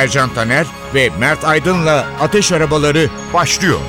Ercan 0.00 0.34
Taner 0.34 0.66
ve 0.94 1.10
Mert 1.18 1.44
Aydın'la 1.44 2.06
Ateş 2.20 2.52
Arabaları 2.52 3.08
başlıyor. 3.34 3.80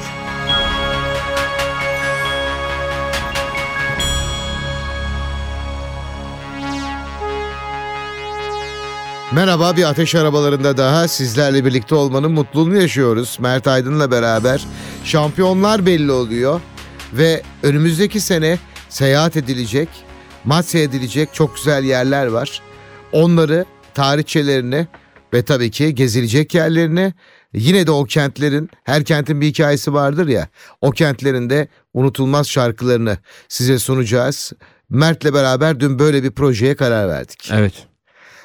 Merhaba 9.31 9.75
bir 9.77 9.83
ateş 9.83 10.16
arabalarında 10.16 10.77
daha 10.77 11.07
sizlerle 11.07 11.66
birlikte 11.66 11.95
olmanın 11.95 12.31
mutluluğunu 12.31 12.81
yaşıyoruz. 12.81 13.38
Mert 13.39 13.67
Aydın'la 13.67 14.11
beraber 14.11 14.66
şampiyonlar 15.03 15.85
belli 15.85 16.11
oluyor 16.11 16.61
ve 17.13 17.43
önümüzdeki 17.63 18.19
sene 18.19 18.59
seyahat 18.89 19.38
edilecek, 19.38 19.89
maç 20.45 20.66
seyredilecek 20.66 21.33
çok 21.33 21.55
güzel 21.55 21.83
yerler 21.83 22.27
var. 22.27 22.61
Onları, 23.11 23.66
tarihçelerini 23.93 24.88
ve 25.34 25.44
tabii 25.44 25.71
ki 25.71 25.95
gezilecek 25.95 26.55
yerlerini 26.55 27.14
yine 27.53 27.88
de 27.88 27.92
o 27.92 28.05
kentlerin, 28.05 28.69
her 28.83 29.03
kentin 29.03 29.42
bir 29.42 29.47
hikayesi 29.47 29.94
vardır 29.94 30.28
ya, 30.28 30.47
o 30.81 30.92
kentlerin 30.92 31.50
de 31.50 31.67
unutulmaz 31.94 32.47
şarkılarını 32.47 33.17
size 33.47 33.80
sunacağız. 33.80 34.53
Mert'le 34.89 35.33
beraber 35.33 35.80
dün 35.80 36.00
böyle 36.00 36.23
bir 36.23 36.31
projeye 36.31 36.75
karar 36.75 37.09
verdik. 37.09 37.50
Evet 37.53 37.88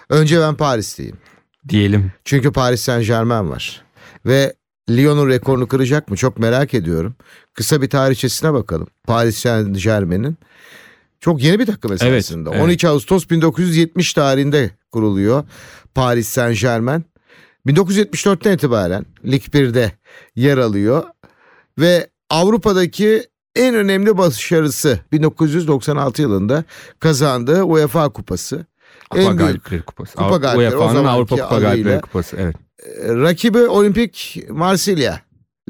Önce 0.08 0.41
ben 0.41 0.55
Paris'teyim. 0.55 1.16
diyelim. 1.69 2.12
Çünkü 2.25 2.52
Paris 2.52 2.80
Saint 2.80 3.06
Germain 3.06 3.50
var. 3.50 3.84
Ve 4.27 4.55
Lyon'un 4.91 5.28
rekorunu 5.28 5.69
kıracak 5.69 6.08
mı 6.08 6.16
çok 6.16 6.38
merak 6.38 6.75
ediyorum. 6.75 7.14
Kısa 7.55 7.82
bir 7.82 7.91
tarihçesine 7.91 8.53
bakalım. 8.53 8.86
Paris 9.06 9.38
Saint 9.38 9.82
Germain'in. 9.82 10.38
Çok 11.20 11.42
yeni 11.42 11.59
bir 11.59 11.67
takım 11.67 11.92
esasında. 11.92 12.50
evet. 12.50 12.62
12 12.62 12.89
Ağustos 12.89 13.31
1970 13.31 14.12
tarihinde 14.12 14.70
kuruluyor 14.92 15.45
Paris 15.95 16.28
Saint 16.28 16.61
Germain. 16.61 17.05
1974'ten 17.67 18.53
itibaren 18.53 19.06
Lig 19.25 19.42
1'de 19.42 19.92
yer 20.37 20.59
alıyor. 20.59 21.05
Ve 21.78 22.06
Avrupa'daki 22.31 23.22
en 23.56 23.75
önemli 23.75 24.19
başarısı 24.19 25.00
1996 25.12 26.22
yılında 26.22 26.64
kazandığı 27.00 27.62
UEFA 27.62 28.09
Kupası. 28.09 28.67
Kupa 29.11 29.22
En 29.22 29.37
Galipleri 29.37 29.83
Kupası. 29.83 30.17
Kupa 30.17 30.37
Galipleri, 30.37 30.77
UEFA'nın 30.77 31.05
Avrupa 31.05 31.37
Kupa. 31.37 31.59
Galipleri 31.59 32.00
Kupası. 32.00 32.37
Evet. 32.41 32.56
E, 33.03 33.14
rakibi 33.14 33.59
Olimpik 33.59 34.44
Marsilya, 34.50 35.20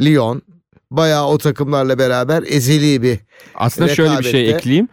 Lyon. 0.00 0.42
Bayağı 0.90 1.26
o 1.26 1.38
takımlarla 1.38 1.98
beraber 1.98 2.44
ezeli 2.46 3.02
bir 3.02 3.18
Aslında 3.54 3.94
şöyle 3.94 4.18
bir 4.18 4.24
şey 4.24 4.50
ekleyeyim. 4.50 4.88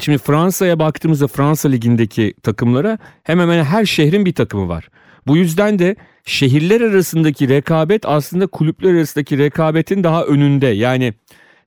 Şimdi 0.00 0.18
Fransa'ya 0.18 0.78
baktığımızda 0.78 1.26
Fransa 1.26 1.68
ligindeki 1.68 2.34
takımlara 2.42 2.98
hemen 3.22 3.42
hemen 3.42 3.64
her 3.64 3.84
şehrin 3.84 4.24
bir 4.24 4.34
takımı 4.34 4.68
var. 4.68 4.88
Bu 5.26 5.36
yüzden 5.36 5.78
de 5.78 5.96
şehirler 6.24 6.80
arasındaki 6.80 7.48
rekabet 7.48 8.06
aslında 8.06 8.46
kulüpler 8.46 8.94
arasındaki 8.94 9.38
rekabetin 9.38 10.04
daha 10.04 10.24
önünde. 10.24 10.66
Yani 10.66 11.14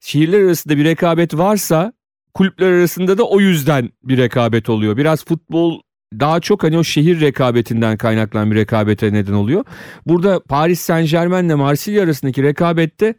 şehirler 0.02 0.42
arasında 0.42 0.78
bir 0.78 0.86
rekabet 0.86 1.38
varsa 1.38 1.94
kulüpler 2.34 2.72
arasında 2.72 3.18
da 3.18 3.24
o 3.24 3.40
yüzden 3.40 3.90
bir 4.04 4.18
rekabet 4.18 4.70
oluyor. 4.70 4.98
Biraz 4.98 5.26
futbol 5.26 5.82
daha 6.20 6.40
çok 6.40 6.64
hani 6.64 6.78
o 6.78 6.84
şehir 6.84 7.22
rekabetinden 7.22 7.98
kaynaklanan 7.98 8.52
bir 8.52 8.56
rekabete 8.56 9.14
neden 9.14 9.34
oluyor. 9.34 9.66
Burada 10.06 10.40
Paris 10.40 10.80
Saint 10.80 11.10
Germain 11.10 11.46
ile 11.46 11.56
Marsilya 11.56 12.04
arasındaki 12.04 12.44
rekabette 12.44 13.16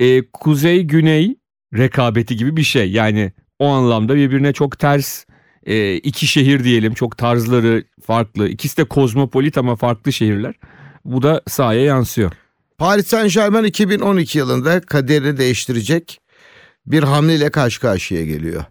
e, 0.00 0.22
kuzey-güney 0.30 1.36
rekabeti 1.76 2.36
gibi 2.36 2.56
bir 2.56 2.62
şey. 2.62 2.92
Yani 2.92 3.32
o 3.58 3.66
anlamda 3.66 4.16
birbirine 4.16 4.52
çok 4.52 4.78
ters 4.78 5.24
e, 5.66 5.94
iki 5.94 6.26
şehir 6.26 6.64
diyelim 6.64 6.94
çok 6.94 7.18
tarzları 7.18 7.84
farklı. 8.06 8.48
İkisi 8.48 8.76
de 8.76 8.84
kozmopolit 8.84 9.58
ama 9.58 9.76
farklı 9.76 10.12
şehirler. 10.12 10.54
Bu 11.04 11.22
da 11.22 11.42
sahaya 11.48 11.84
yansıyor. 11.84 12.32
Paris 12.78 13.06
Saint 13.06 13.34
Germain 13.34 13.64
2012 13.64 14.38
yılında 14.38 14.80
kaderini 14.80 15.36
değiştirecek 15.36 16.20
bir 16.86 17.02
hamleyle 17.02 17.50
karşı 17.50 17.80
karşıya 17.80 18.24
geliyor. 18.24 18.64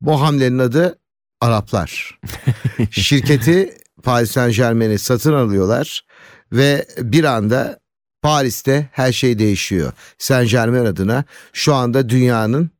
Bu 0.00 0.20
hamlenin 0.20 0.58
adı 0.58 0.98
Araplar. 1.40 2.20
Şirketi 2.90 3.74
Paris 4.02 4.30
Saint 4.30 4.56
Germain'i 4.56 4.98
satın 4.98 5.32
alıyorlar 5.32 6.04
ve 6.52 6.86
bir 6.98 7.24
anda 7.24 7.80
Paris'te 8.22 8.88
her 8.92 9.12
şey 9.12 9.38
değişiyor. 9.38 9.92
Saint 10.18 10.50
Germain 10.50 10.84
adına 10.84 11.24
şu 11.52 11.74
anda 11.74 12.08
dünyanın 12.08 12.70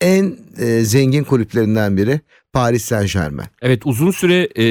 en 0.00 0.36
e, 0.58 0.84
zengin 0.84 1.24
kulüplerinden 1.24 1.96
biri 1.96 2.20
Paris 2.52 2.84
Saint 2.84 3.12
Germain. 3.12 3.48
Evet 3.62 3.86
uzun 3.86 4.10
süre 4.10 4.48
e, 4.54 4.64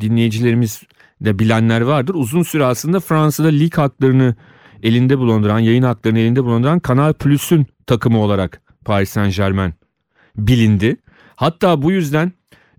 dinleyicilerimiz 0.00 0.82
de 1.20 1.38
bilenler 1.38 1.80
vardır. 1.80 2.14
Uzun 2.14 2.42
süre 2.42 2.64
aslında 2.64 3.00
Fransa'da 3.00 3.48
lig 3.48 3.74
haklarını 3.74 4.34
elinde 4.82 5.18
bulunduran, 5.18 5.58
yayın 5.58 5.82
haklarını 5.82 6.18
elinde 6.18 6.44
bulunduran 6.44 6.80
Canal 6.88 7.12
Plus'un 7.12 7.66
takımı 7.86 8.18
olarak 8.18 8.62
Paris 8.84 9.10
Saint 9.10 9.36
Germain 9.36 9.74
bilindi. 10.36 10.96
Hatta 11.36 11.82
bu 11.82 11.92
yüzden 11.92 12.32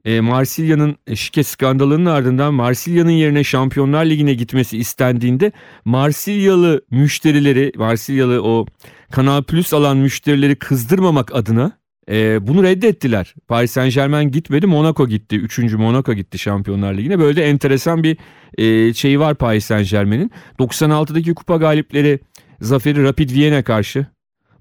e, 0.06 0.20
Marsilya'nın 0.22 0.96
şike 1.16 1.44
skandalının 1.44 2.06
ardından 2.06 2.54
Marsilya'nın 2.54 3.12
yerine 3.12 3.44
Şampiyonlar 3.44 4.06
Ligi'ne 4.06 4.34
gitmesi 4.34 4.78
istendiğinde 4.78 5.52
Marsilyalı 5.86 6.82
müşterileri, 6.92 7.72
Marsilyalı 7.76 8.44
o 8.44 8.66
Kanal 9.12 9.44
Plus 9.44 9.74
alan 9.74 9.98
müşterileri 9.98 10.56
kızdırmamak 10.56 11.36
adına 11.36 11.72
e, 12.10 12.48
bunu 12.48 12.64
reddettiler. 12.64 13.34
Paris 13.48 13.72
Saint 13.72 13.94
Germain 13.94 14.32
gitmedi, 14.32 14.68
Monaco 14.68 15.08
gitti. 15.08 15.36
Üçüncü 15.36 15.78
Monaco 15.78 16.14
gitti 16.14 16.40
Şampiyonlar 16.40 16.94
Ligi'ne. 16.94 17.20
Böyle 17.20 17.36
de 17.36 17.46
enteresan 17.46 18.04
bir 18.04 18.18
e, 18.58 18.94
şeyi 18.94 19.20
var 19.20 19.36
Paris 19.36 19.66
Saint 19.66 19.90
Germain'in. 19.90 20.32
96'daki 20.60 21.34
kupa 21.34 21.58
galipleri 21.58 22.20
zaferi 22.62 23.04
Rapid 23.04 23.30
Viyen'e 23.30 23.64
karşı 23.64 24.06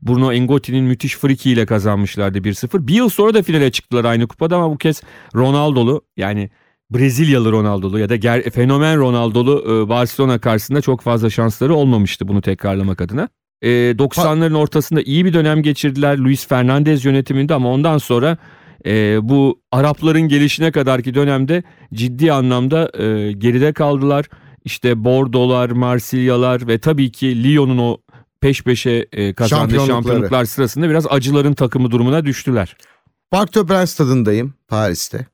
Bruno 0.02 0.32
Engotti'nin 0.32 0.84
müthiş 0.84 1.16
friki 1.16 1.50
ile 1.50 1.66
kazanmışlardı 1.66 2.38
1-0. 2.38 2.86
Bir 2.86 2.94
yıl 2.94 3.08
sonra 3.08 3.34
da 3.34 3.42
finale 3.42 3.70
çıktılar 3.70 4.04
aynı 4.04 4.28
kupada 4.28 4.56
ama 4.56 4.70
bu 4.70 4.78
kez 4.78 5.02
Ronaldo'lu 5.34 6.02
yani 6.16 6.50
Brezilyalı 6.90 7.52
Ronaldo'lu 7.52 7.98
ya 7.98 8.08
da 8.08 8.16
ger- 8.16 8.50
fenomen 8.50 8.98
Ronaldo'lu 8.98 9.64
e, 9.68 9.88
Barcelona 9.88 10.38
karşısında 10.38 10.80
çok 10.80 11.00
fazla 11.00 11.30
şansları 11.30 11.74
olmamıştı 11.74 12.28
bunu 12.28 12.40
tekrarlamak 12.42 13.00
adına. 13.00 13.28
E, 13.62 13.68
90'ların 13.68 14.56
ortasında 14.56 15.02
iyi 15.02 15.24
bir 15.24 15.32
dönem 15.32 15.62
geçirdiler 15.62 16.18
Luis 16.18 16.46
Fernandez 16.46 17.04
yönetiminde 17.04 17.54
ama 17.54 17.72
ondan 17.72 17.98
sonra 17.98 18.36
e, 18.86 19.18
bu 19.28 19.60
Arapların 19.72 20.20
gelişine 20.20 20.72
kadarki 20.72 21.14
dönemde 21.14 21.62
ciddi 21.94 22.32
anlamda 22.32 22.90
e, 22.98 23.32
geride 23.32 23.72
kaldılar. 23.72 24.26
İşte 24.64 25.04
Bordeaux'lar, 25.04 25.70
Marsilyalar 25.70 26.68
ve 26.68 26.78
tabii 26.78 27.12
ki 27.12 27.44
Lyon'un 27.44 27.78
o 27.78 27.96
peş 28.42 28.62
peşe 28.62 29.06
e, 29.12 29.34
kazandığı 29.34 29.86
şampiyonluklar 29.86 30.44
sırasında 30.44 30.88
biraz 30.88 31.06
acıların 31.10 31.54
takımı 31.54 31.90
durumuna 31.90 32.24
düştüler. 32.24 32.76
Parc 33.30 33.54
de 33.54 33.66
Princes 33.66 33.90
stadındayım 33.90 34.54
Paris'te. 34.68 35.26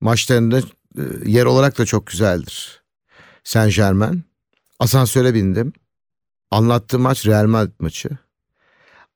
Maçlarında 0.00 0.58
e, 0.58 0.62
yer 1.24 1.44
olarak 1.44 1.78
da 1.78 1.86
çok 1.86 2.06
güzeldir. 2.06 2.82
Saint 3.44 3.76
Germain. 3.76 4.24
Asansöre 4.78 5.34
bindim. 5.34 5.72
Anlattığım 6.50 7.02
maç 7.02 7.26
Real 7.26 7.46
Madrid 7.46 7.72
maçı. 7.78 8.08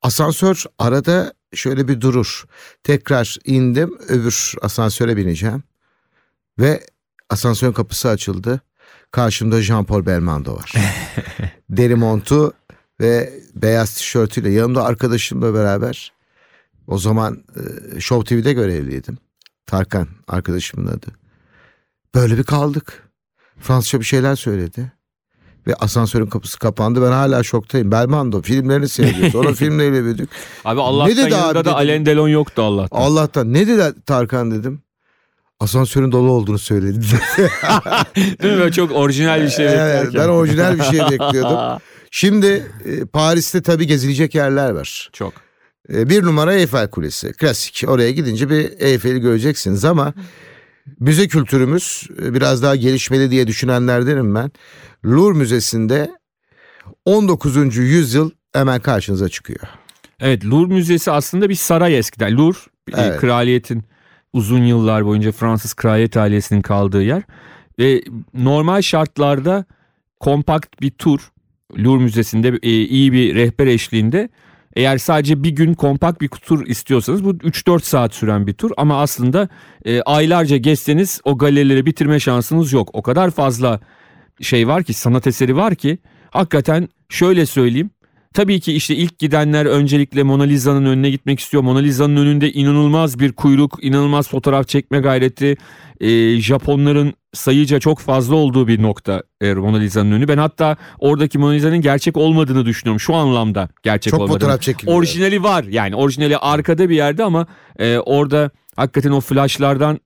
Asansör 0.01 0.63
arada 0.79 1.33
şöyle 1.53 1.87
bir 1.87 2.01
durur. 2.01 2.45
Tekrar 2.83 3.37
indim 3.45 3.97
öbür 4.07 4.53
asansöre 4.61 5.17
bineceğim. 5.17 5.63
Ve 6.59 6.83
asansörün 7.29 7.73
kapısı 7.73 8.09
açıldı. 8.09 8.61
Karşımda 9.11 9.61
Jean-Paul 9.61 10.05
Belmondo 10.05 10.55
var. 10.55 10.73
Deri 11.69 11.95
montu 11.95 12.53
ve 13.01 13.33
beyaz 13.55 13.93
tişörtüyle 13.93 14.49
yanımda 14.49 14.83
arkadaşımla 14.83 15.53
beraber 15.53 16.13
o 16.87 16.97
zaman 16.97 17.43
e, 17.95 17.99
Show 17.99 18.35
TV'de 18.35 18.53
görevliydim. 18.53 19.17
Tarkan 19.65 20.07
arkadaşımın 20.27 20.87
adı. 20.87 21.07
Böyle 22.15 22.37
bir 22.37 22.43
kaldık. 22.43 23.09
Fransızca 23.59 23.99
bir 23.99 24.05
şeyler 24.05 24.35
söyledi. 24.35 24.91
Ve 25.67 25.75
asansörün 25.75 26.25
kapısı 26.25 26.59
kapandı. 26.59 27.01
Ben 27.01 27.11
hala 27.11 27.43
şoktayım. 27.43 27.91
Belmondo 27.91 28.41
filmlerini 28.41 28.89
seyrediyoruz. 28.89 29.35
Onun 29.35 29.53
filmleriyle 29.63 30.03
büyüdük. 30.03 30.29
Abi 30.65 30.81
Allah'tan 30.81 31.11
dedi 31.11 31.19
yanında 31.19 31.47
abi 31.47 31.55
da 31.55 31.59
dedim. 31.59 31.73
Alain 31.73 32.05
Delon 32.05 32.27
yoktu 32.27 32.61
Allah'tan. 32.61 32.97
Allah'tan 32.97 33.53
ne 33.53 33.67
dedi 33.67 33.93
Tarkan 34.05 34.51
dedim. 34.51 34.81
Asansörün 35.61 36.11
dolu 36.11 36.31
olduğunu 36.31 36.59
söyledi. 36.59 36.99
Değil 38.15 38.53
mi? 38.53 38.59
Böyle 38.59 38.71
çok 38.71 38.91
orijinal 38.91 39.41
bir 39.41 39.49
şey 39.49 39.65
evet, 39.65 39.77
beklerken. 39.77 40.21
ben 40.21 40.27
orijinal 40.27 40.79
bir 40.79 40.83
şey 40.83 40.99
bekliyordum. 40.99 41.81
Şimdi 42.11 42.71
e, 42.85 43.05
Paris'te 43.05 43.61
tabii 43.61 43.87
gezilecek 43.87 44.35
yerler 44.35 44.69
var. 44.69 45.09
Çok. 45.13 45.33
E, 45.93 46.09
bir 46.09 46.23
numara 46.23 46.53
Eyfel 46.53 46.89
Kulesi. 46.89 47.33
Klasik. 47.33 47.83
Oraya 47.87 48.11
gidince 48.11 48.49
bir 48.49 48.79
Eyfel'i 48.79 49.19
göreceksiniz 49.19 49.85
ama 49.85 50.13
müze 50.99 51.27
kültürümüz 51.27 52.07
e, 52.23 52.33
biraz 52.33 52.63
daha 52.63 52.75
gelişmeli 52.75 53.31
diye 53.31 53.47
düşünenlerdenim 53.47 54.35
ben. 54.35 54.51
Louvre 55.05 55.37
Müzesi'nde 55.37 56.11
19. 57.05 57.77
yüzyıl 57.77 58.31
hemen 58.53 58.79
karşınıza 58.79 59.29
çıkıyor. 59.29 59.67
Evet 60.19 60.45
Louvre 60.45 60.73
Müzesi 60.73 61.11
aslında 61.11 61.49
bir 61.49 61.55
saray 61.55 61.97
eskiden. 61.97 62.37
Louvre 62.37 62.57
Evet. 62.97 63.19
kraliyetin 63.19 63.90
uzun 64.33 64.63
yıllar 64.63 65.05
boyunca 65.05 65.31
Fransız 65.31 65.73
kraliyet 65.73 66.17
ailesinin 66.17 66.61
kaldığı 66.61 67.03
yer. 67.03 67.23
Ve 67.79 68.01
normal 68.33 68.81
şartlarda 68.81 69.65
kompakt 70.19 70.81
bir 70.81 70.91
tur 70.91 71.31
Louvre 71.77 72.03
Müzesi'nde 72.03 72.59
e, 72.63 72.69
iyi 72.69 73.13
bir 73.13 73.35
rehber 73.35 73.67
eşliğinde 73.67 74.29
eğer 74.75 74.97
sadece 74.97 75.43
bir 75.43 75.49
gün 75.49 75.73
kompakt 75.73 76.21
bir 76.21 76.27
tur 76.27 76.65
istiyorsanız 76.67 77.23
bu 77.23 77.31
3-4 77.31 77.81
saat 77.81 78.13
süren 78.13 78.47
bir 78.47 78.53
tur 78.53 78.71
ama 78.77 79.01
aslında 79.01 79.49
e, 79.85 80.01
aylarca 80.01 80.57
gezseniz 80.57 81.21
o 81.23 81.37
galerileri 81.37 81.85
bitirme 81.85 82.19
şansınız 82.19 82.73
yok. 82.73 82.89
O 82.93 83.01
kadar 83.01 83.31
fazla 83.31 83.79
şey 84.41 84.67
var 84.67 84.83
ki 84.83 84.93
sanat 84.93 85.27
eseri 85.27 85.55
var 85.55 85.75
ki 85.75 85.97
hakikaten 86.29 86.89
şöyle 87.09 87.45
söyleyeyim. 87.45 87.89
Tabii 88.33 88.59
ki 88.59 88.73
işte 88.73 88.95
ilk 88.95 89.19
gidenler 89.19 89.65
öncelikle 89.65 90.23
Mona 90.23 90.43
Lisa'nın 90.43 90.85
önüne 90.85 91.09
gitmek 91.09 91.39
istiyor. 91.39 91.63
Mona 91.63 91.79
Lisa'nın 91.79 92.15
önünde 92.17 92.51
inanılmaz 92.51 93.19
bir 93.19 93.31
kuyruk, 93.31 93.79
inanılmaz 93.81 94.29
fotoğraf 94.29 94.67
çekme 94.67 94.99
gayreti. 94.99 95.57
Ee, 96.01 96.37
Japonların 96.41 97.13
sayıca 97.33 97.79
çok 97.79 97.99
fazla 97.99 98.35
olduğu 98.35 98.67
bir 98.67 98.81
nokta 98.81 99.23
e, 99.41 99.53
Mona 99.53 99.77
Lisa'nın 99.77 100.11
önü. 100.11 100.27
Ben 100.27 100.37
hatta 100.37 100.77
oradaki 100.99 101.37
Mona 101.37 101.51
Lisa'nın 101.51 101.81
gerçek 101.81 102.17
olmadığını 102.17 102.65
düşünüyorum. 102.65 102.99
Şu 102.99 103.15
anlamda 103.15 103.69
gerçek 103.83 104.11
Çok 104.11 104.19
olmadığını. 104.19 104.39
fotoğraf 104.39 104.61
çekiliyor. 104.61 104.97
Orijinali 104.97 105.43
var 105.43 105.63
yani 105.63 105.95
orijinali 105.95 106.37
arkada 106.37 106.89
bir 106.89 106.95
yerde 106.95 107.23
ama 107.23 107.47
e, 107.79 107.97
orada 107.97 108.49
hakikaten 108.75 109.11
o 109.11 109.21
flashlardan 109.21 109.99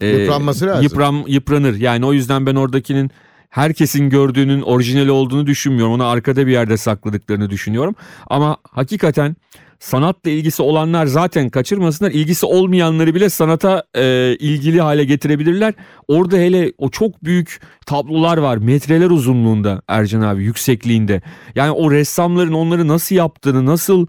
e, 0.00 0.06
Yıpranması 0.08 0.66
lazım. 0.66 0.82
Yıpran, 0.82 1.24
yıpranır. 1.26 1.74
Yani 1.76 2.06
o 2.06 2.12
yüzden 2.12 2.46
ben 2.46 2.54
oradakinin 2.54 3.10
herkesin 3.50 4.10
gördüğünün 4.10 4.62
orijinali 4.62 5.10
olduğunu 5.10 5.46
düşünmüyorum. 5.46 5.92
Onu 5.92 6.06
arkada 6.06 6.46
bir 6.46 6.52
yerde 6.52 6.76
sakladıklarını 6.76 7.50
düşünüyorum. 7.50 7.94
Ama 8.26 8.56
hakikaten 8.70 9.36
sanatla 9.80 10.30
ilgisi 10.30 10.62
olanlar 10.62 11.06
zaten 11.06 11.50
kaçırmasınlar. 11.50 12.10
İlgisi 12.10 12.46
olmayanları 12.46 13.14
bile 13.14 13.30
sanata 13.30 13.84
e, 13.94 14.36
ilgili 14.40 14.80
hale 14.80 15.04
getirebilirler. 15.04 15.74
Orada 16.08 16.36
hele 16.36 16.72
o 16.78 16.90
çok 16.90 17.24
büyük 17.24 17.60
tablolar 17.86 18.38
var. 18.38 18.56
Metreler 18.56 19.10
uzunluğunda 19.10 19.82
Ercan 19.88 20.20
abi 20.20 20.44
yüksekliğinde. 20.44 21.22
Yani 21.54 21.70
o 21.70 21.90
ressamların 21.90 22.52
onları 22.52 22.88
nasıl 22.88 23.16
yaptığını, 23.16 23.66
nasıl 23.66 24.06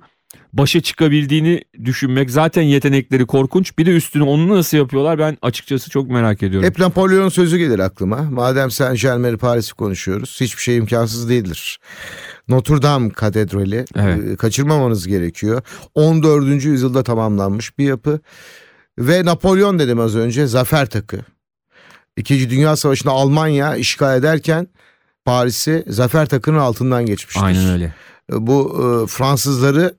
başa 0.54 0.82
çıkabildiğini 0.82 1.62
düşünmek 1.86 2.32
zaten 2.32 2.62
yetenekleri 2.62 3.26
korkunç. 3.26 3.78
Bir 3.78 3.86
de 3.86 3.96
üstüne 3.96 4.24
onu 4.24 4.56
nasıl 4.56 4.78
yapıyorlar 4.78 5.20
ben 5.20 5.38
açıkçası 5.42 5.90
çok 5.90 6.10
merak 6.10 6.44
ediyorum. 6.44 6.70
Hep 6.70 6.80
Napolyon'un 6.80 7.30
sözü 7.30 7.58
gelir 7.58 7.80
aklıma. 7.80 8.18
Madem 8.22 8.72
Saint 8.72 9.02
Germain 9.02 9.38
Paris'i 9.38 9.74
konuşuyoruz. 9.74 10.38
Hiçbir 10.42 10.62
şey 10.62 10.78
imkansız 10.78 11.30
değildir. 11.30 11.80
Notre 12.48 12.82
Dame 12.82 13.10
Katedrali 13.10 13.86
Evet. 13.96 14.32
e, 14.32 14.36
kaçırmamanız 14.36 15.08
gerekiyor. 15.08 15.62
14. 15.96 16.66
yüzyılda 16.66 17.04
tamamlanmış 17.04 17.78
bir 17.78 17.86
yapı. 17.86 18.20
Ve 19.00 19.26
Napolyon 19.26 19.80
dedim 19.80 20.00
az 20.00 20.16
önce 20.16 20.48
zafer 20.48 20.86
takı. 20.90 21.20
İkinci 22.18 22.50
Dünya 22.50 22.76
Savaşı'nda 22.76 23.12
Almanya 23.12 23.76
işgal 23.76 24.18
ederken 24.18 24.68
Paris'i 25.26 25.84
zafer 25.88 26.26
takının 26.26 26.60
altından 26.60 27.06
geçmiştir. 27.06 27.44
Aynen 27.44 27.66
öyle. 27.70 27.94
Bu 28.32 28.78
e, 28.78 29.08
Fransızları 29.08 29.96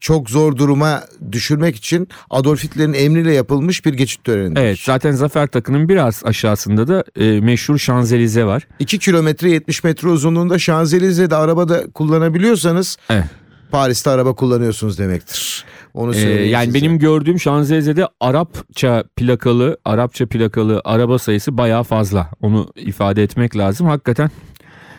çok 0.00 0.30
zor 0.30 0.56
duruma 0.56 1.02
düşürmek 1.32 1.76
için 1.76 2.08
Adolf 2.30 2.64
Hitler'in 2.64 2.92
emriyle 2.92 3.32
yapılmış 3.34 3.84
bir 3.86 3.94
geçit 3.94 4.24
törenidir. 4.24 4.60
Evet 4.60 4.78
zaten 4.84 5.12
Zafer 5.12 5.46
Takı'nın 5.46 5.88
biraz 5.88 6.22
aşağısında 6.24 6.88
da 6.88 7.04
e, 7.16 7.40
meşhur 7.40 7.78
Şanzelize 7.78 8.44
var. 8.44 8.66
2 8.78 8.98
kilometre 8.98 9.50
70 9.50 9.84
metre 9.84 10.08
uzunluğunda 10.08 10.58
Şanzelize'de 10.58 11.36
arabada 11.36 11.86
kullanabiliyorsanız 11.94 12.96
Evet. 13.10 13.24
Paris'te 13.70 14.10
araba 14.10 14.34
kullanıyorsunuz 14.34 14.98
demektir. 14.98 15.64
Onu 15.94 16.14
Ee, 16.14 16.20
yani 16.48 16.66
size. 16.66 16.78
benim 16.78 16.98
gördüğüm 16.98 17.40
Şanzelize'de 17.40 18.06
Arapça 18.20 19.04
plakalı, 19.16 19.76
Arapça 19.84 20.26
plakalı 20.26 20.80
araba 20.84 21.18
sayısı 21.18 21.58
bayağı 21.58 21.82
fazla. 21.82 22.30
Onu 22.42 22.72
ifade 22.76 23.22
etmek 23.22 23.56
lazım. 23.56 23.86
Hakikaten 23.86 24.30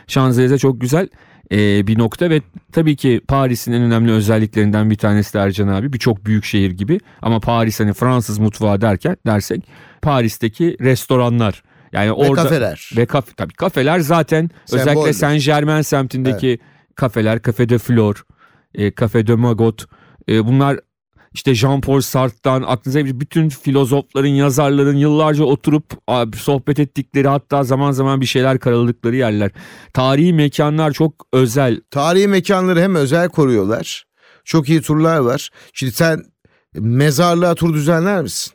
Şanzelize 0.08 0.58
çok 0.58 0.82
güzel 0.82 1.08
ee, 1.52 1.88
bir 1.88 2.00
nokta 2.00 2.30
ve 2.30 2.42
tabii 2.72 2.96
ki 2.96 3.22
Paris'in 3.28 3.72
en 3.72 3.82
önemli 3.82 4.12
özelliklerinden 4.12 4.90
bir 4.90 4.96
tanesi 4.96 5.34
de 5.34 5.40
Ercan 5.40 5.68
abi. 5.68 5.94
Birçok 5.94 6.26
büyük 6.26 6.46
şehir 6.46 6.72
gibi 6.72 7.00
ama 7.22 7.40
Paris 7.40 7.80
hani 7.80 7.94
Fransız 7.94 8.40
mutfağı 8.40 8.82
derken 8.82 9.18
dersek 9.26 9.68
Paris'teki 10.02 10.78
restoranlar. 10.82 11.64
Yani 11.94 12.08
Ve 12.10 12.14
orada 12.14 12.44
kafeler. 12.44 12.90
ve 12.98 13.06
kafe 13.06 13.34
tabii 13.38 13.54
kafeler 13.54 14.00
zaten 14.00 14.50
özellikle 14.68 14.92
Semboldür. 14.92 15.14
Saint 15.14 15.46
Germain 15.46 15.82
semtindeki 15.82 16.60
kafeler, 16.96 17.42
Cafe 17.42 17.70
de 17.70 17.78
Flore, 17.78 18.20
e, 18.76 18.92
Cafe 18.96 19.28
de 19.28 19.36
Magot 19.36 19.86
e, 20.30 20.46
bunlar 20.46 20.80
işte 21.34 21.52
Jean-Paul 21.52 22.02
Sartre'dan 22.02 22.62
aklınıza 22.62 23.00
gelebilecek 23.00 23.22
bütün 23.22 23.50
filozofların, 23.50 24.28
yazarların 24.28 24.98
yıllarca 24.98 25.44
oturup 25.44 25.86
sohbet 26.38 26.80
ettikleri 26.80 27.28
hatta 27.28 27.64
zaman 27.64 27.92
zaman 27.92 28.22
bir 28.22 28.26
şeyler 28.26 28.60
karaladıkları 28.60 29.16
yerler. 29.16 29.52
Tarihi 29.94 30.34
mekanlar 30.34 30.92
çok 30.92 31.28
özel. 31.34 31.82
Tarihi 31.92 32.28
mekanları 32.28 32.82
hem 32.82 32.96
özel 32.96 33.30
koruyorlar. 33.30 34.06
Çok 34.46 34.70
iyi 34.70 34.82
turlar 34.82 35.18
var. 35.18 35.50
Şimdi 35.74 35.92
sen 35.92 36.24
mezarlığa 36.74 37.56
tur 37.56 37.74
düzenler 37.74 38.22
misin? 38.22 38.54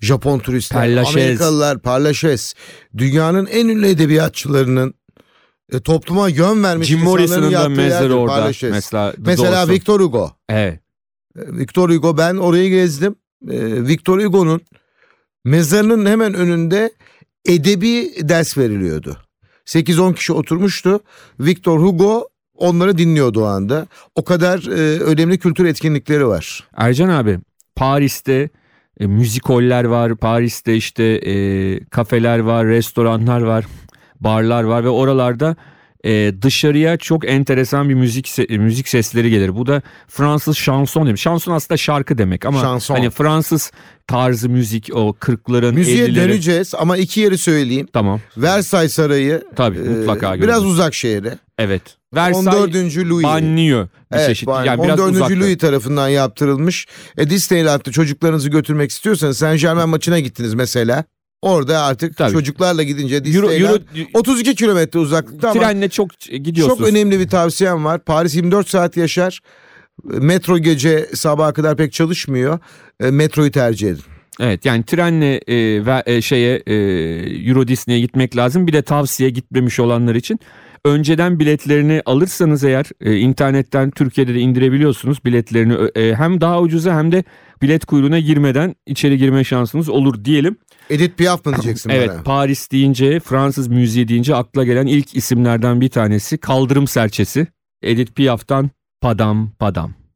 Japon 0.00 0.38
turistler, 0.38 0.96
Lachaise. 0.96 1.20
Amerikalılar, 1.20 1.78
Parlaşes. 1.78 2.54
Dünyanın 2.96 3.46
en 3.46 3.68
ünlü 3.68 3.86
edebiyatçıların 3.86 4.94
e, 5.72 5.80
topluma 5.80 6.28
yön 6.28 6.64
vermiş 6.64 6.88
Jim 6.88 6.98
insanların 6.98 7.50
yattığı 7.50 7.70
mezarı 7.70 8.14
orada. 8.14 8.36
Lachaise. 8.36 8.70
Mesela, 8.70 9.14
Mesela. 9.18 9.68
Victor 9.68 10.00
Hugo. 10.00 10.30
Evet. 10.48 10.85
Victor 11.36 11.90
Hugo 11.90 12.18
ben 12.18 12.36
orayı 12.36 12.70
gezdim. 12.70 13.16
E, 13.50 13.86
Victor 13.86 14.24
Hugo'nun 14.24 14.60
mezarının 15.44 16.06
hemen 16.06 16.34
önünde 16.34 16.90
edebi 17.44 18.12
ders 18.28 18.58
veriliyordu. 18.58 19.16
8-10 19.66 20.14
kişi 20.14 20.32
oturmuştu. 20.32 21.00
Victor 21.40 21.80
Hugo 21.80 22.28
onları 22.54 22.98
dinliyordu 22.98 23.42
o 23.42 23.44
anda. 23.44 23.86
O 24.14 24.24
kadar 24.24 24.58
e, 24.58 25.00
önemli 25.00 25.38
kültür 25.38 25.64
etkinlikleri 25.64 26.26
var. 26.26 26.68
Ercan 26.76 27.08
abi 27.08 27.38
Paris'te 27.76 28.48
e, 29.00 29.06
müzikoller 29.06 29.84
var. 29.84 30.16
Paris'te 30.16 30.76
işte 30.76 31.04
e, 31.04 31.84
kafeler 31.84 32.38
var, 32.38 32.66
restoranlar 32.66 33.40
var, 33.40 33.66
barlar 34.20 34.64
var 34.64 34.84
ve 34.84 34.88
oralarda 34.88 35.56
e, 36.06 36.32
dışarıya 36.42 36.96
çok 36.96 37.28
enteresan 37.28 37.88
bir 37.88 37.94
müzik 37.94 38.26
se- 38.26 38.58
müzik 38.58 38.88
sesleri 38.88 39.30
gelir. 39.30 39.56
Bu 39.56 39.66
da 39.66 39.82
Fransız 40.08 40.56
şanson 40.56 41.06
demek. 41.06 41.18
Şanson 41.18 41.52
aslında 41.52 41.76
şarkı 41.76 42.18
demek 42.18 42.44
ama 42.46 42.60
Şanson. 42.60 42.94
hani 42.94 43.10
Fransız 43.10 43.70
tarzı 44.06 44.48
müzik 44.48 44.88
o 44.92 45.08
40'ların 45.20 45.72
Müziğe 45.74 46.06
50'lerin. 46.06 46.14
döneceğiz 46.16 46.74
ama 46.74 46.96
iki 46.96 47.20
yeri 47.20 47.38
söyleyeyim. 47.38 47.88
Tamam. 47.92 48.20
Versailles 48.36 48.92
Sarayı 48.92 49.42
Tabii 49.56 49.78
e, 49.78 49.80
mutlaka 49.80 50.34
biraz 50.34 50.60
görürüz. 50.60 50.72
uzak 50.72 50.94
şehre. 50.94 51.38
Evet. 51.58 51.82
Versailles 52.14 52.46
14. 52.54 52.74
Louis. 53.10 53.24
banlıyor 53.24 53.88
bir 54.12 54.16
Evet, 54.16 54.26
çeşit. 54.26 54.48
Yani 54.48 54.82
biraz 54.82 55.00
14. 55.00 55.14
uzakta. 55.16 55.34
Louis 55.40 55.58
tarafından 55.58 56.08
yaptırılmış. 56.08 56.86
E, 57.18 57.30
Disneyland'da 57.30 57.90
çocuklarınızı 57.92 58.48
götürmek 58.48 58.90
istiyorsanız 58.90 59.38
Saint 59.38 59.60
Germain 59.60 59.88
maçına 59.88 60.20
gittiniz 60.20 60.54
mesela. 60.54 61.04
Orada 61.42 61.82
artık 61.82 62.16
Tabii. 62.16 62.32
çocuklarla 62.32 62.82
gidince 62.82 63.16
Euro, 63.16 63.24
Disneyland 63.24 63.80
Euro, 63.96 64.08
32 64.14 64.54
kilometre 64.54 64.98
uzaklıkta 64.98 65.50
ama 65.50 65.60
trenle 65.60 65.88
çok 65.88 66.20
gidiyorsunuz. 66.20 66.78
çok 66.78 66.88
önemli 66.88 67.20
bir 67.20 67.28
tavsiyem 67.28 67.84
var. 67.84 68.04
Paris 68.04 68.34
24 68.34 68.68
saat 68.68 68.96
yaşar. 68.96 69.40
Metro 70.04 70.58
gece 70.58 71.06
sabaha 71.14 71.52
kadar 71.52 71.76
pek 71.76 71.92
çalışmıyor. 71.92 72.58
E, 73.00 73.10
Metroyu 73.10 73.50
tercih 73.50 73.88
edin. 73.90 74.02
Evet 74.40 74.64
yani 74.64 74.84
trenle 74.84 75.40
e, 75.46 75.86
ve 75.86 76.02
e, 76.06 76.22
şeye 76.22 76.62
e, 76.66 76.74
Euro 77.48 77.68
Disney'e 77.68 78.00
gitmek 78.00 78.36
lazım. 78.36 78.66
Bir 78.66 78.72
de 78.72 78.82
tavsiye 78.82 79.30
gitmemiş 79.30 79.80
olanlar 79.80 80.14
için 80.14 80.40
önceden 80.84 81.38
biletlerini 81.38 82.02
alırsanız 82.06 82.64
eğer 82.64 82.86
e, 83.00 83.16
internetten 83.16 83.90
Türkiye'de 83.90 84.34
de 84.34 84.40
indirebiliyorsunuz 84.40 85.24
biletlerini 85.24 85.90
e, 85.94 86.14
hem 86.14 86.40
daha 86.40 86.60
ucuza 86.60 86.98
hem 86.98 87.12
de 87.12 87.24
bilet 87.62 87.84
kuyruğuna 87.84 88.18
girmeden 88.18 88.74
içeri 88.86 89.18
girme 89.18 89.44
şansınız 89.44 89.88
olur 89.88 90.24
diyelim. 90.24 90.56
Edith 90.90 91.16
Piaf 91.16 91.46
mı 91.46 91.52
diyeceksin 91.52 91.90
Evet 91.90 92.08
bana? 92.08 92.22
Paris 92.22 92.70
deyince 92.70 93.20
Fransız 93.20 93.68
müziği 93.68 94.08
deyince 94.08 94.34
akla 94.34 94.64
gelen 94.64 94.86
ilk 94.86 95.16
isimlerden 95.16 95.80
bir 95.80 95.88
tanesi 95.88 96.38
Kaldırım 96.38 96.86
Serçesi. 96.86 97.46
Edith 97.82 98.12
Piaf'tan 98.12 98.70
Padam 99.00 99.50
Padam. 99.58 100.06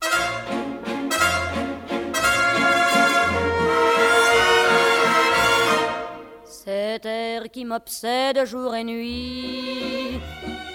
qui 7.53 7.65
m'obsède 7.65 8.47
jour 8.47 8.75
et 8.75 8.85
nuit. 8.85 10.21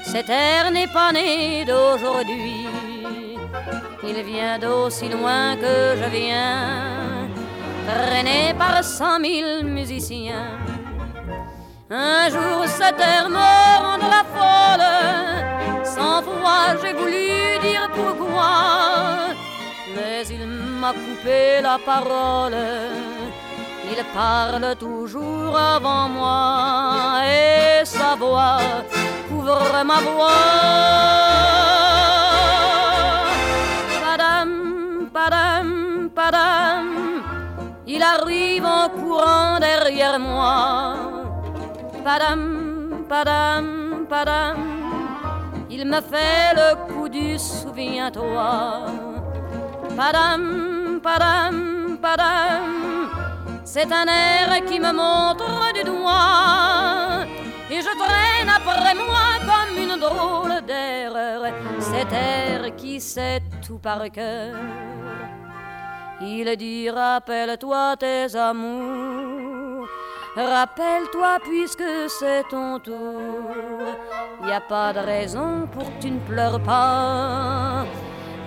Cet 0.03 0.29
air 0.29 0.71
n'est 0.71 0.87
pas 0.87 1.11
né 1.13 1.63
d'aujourd'hui. 1.65 2.94
Il 4.03 4.23
vient 4.23 4.59
d'aussi 4.59 5.09
loin 5.09 5.55
que 5.55 5.95
je 6.01 6.09
viens, 6.09 7.27
traîné 7.87 8.53
par 8.57 8.83
cent 8.83 9.19
mille 9.19 9.65
musiciens. 9.65 10.57
Un 11.89 12.29
jour 12.29 12.65
cet 12.65 12.99
air 12.99 13.29
me 13.29 13.51
rendra 13.85 14.21
folle, 14.35 15.85
sans 15.95 16.21
fois 16.23 16.75
j'ai 16.81 16.93
voulu 16.93 17.59
dire 17.61 17.89
pourquoi, 17.93 18.53
mais 19.95 20.25
il 20.29 20.45
m'a 20.47 20.93
coupé 20.93 21.61
la 21.61 21.77
parole. 21.83 22.57
Il 23.91 24.03
parle 24.13 24.75
toujours 24.77 25.55
avant 25.57 26.09
moi 26.09 27.21
et 27.23 27.85
sa 27.85 28.15
voix 28.15 28.57
couvre 29.29 29.83
ma 29.85 29.99
voix. 30.01 31.74
Padam, 35.25 36.11
padam, 36.13 36.85
il 37.87 38.03
arrive 38.03 38.63
en 38.63 38.89
courant 38.89 39.57
derrière 39.59 40.19
moi. 40.19 40.93
Padam, 42.03 43.05
padam, 43.09 44.05
padam, 44.07 44.57
il 45.67 45.83
me 45.87 45.99
fait 46.11 46.53
le 46.53 46.69
coup 46.85 47.09
du 47.09 47.39
souviens-toi. 47.39 48.85
Padam, 49.97 50.99
padam, 51.01 51.97
padam, 51.99 53.09
c'est 53.63 53.91
un 53.91 54.05
air 54.05 54.63
qui 54.67 54.79
me 54.79 54.91
montre 54.93 55.73
du 55.73 55.83
doigt. 55.83 57.25
Et 57.71 57.81
je 57.81 57.93
traîne 57.97 58.49
après 58.57 58.93
moi 58.93 59.24
drôle 59.97 60.61
d'erreur 60.65 61.41
cet 61.79 62.11
air 62.11 62.75
qui 62.75 62.99
sait 62.99 63.41
tout 63.65 63.79
par 63.79 64.09
cœur. 64.11 64.55
Il 66.21 66.55
dit 66.57 66.89
rappelle-toi 66.89 67.95
tes 67.97 68.35
amours, 68.35 69.87
rappelle-toi 70.35 71.39
puisque 71.43 72.09
c'est 72.19 72.43
ton 72.49 72.79
tour. 72.79 73.51
Y 74.47 74.51
a 74.51 74.61
pas 74.61 74.93
de 74.93 74.99
raison 74.99 75.67
pour 75.71 75.83
que 75.83 76.01
tu 76.01 76.11
ne 76.11 76.19
pleures 76.19 76.61
pas 76.61 77.85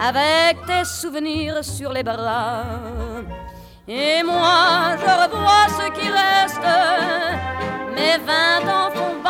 avec 0.00 0.64
tes 0.66 0.84
souvenirs 0.84 1.62
sur 1.64 1.92
les 1.92 2.02
bras. 2.02 2.64
Et 3.86 4.22
moi, 4.22 4.96
je 4.98 5.10
revois 5.22 5.66
ce 5.68 5.90
qui 5.98 6.08
reste. 6.08 6.68
Mes 7.94 8.18
vingt 8.18 8.70
ans 8.70 8.90
font 8.92 9.22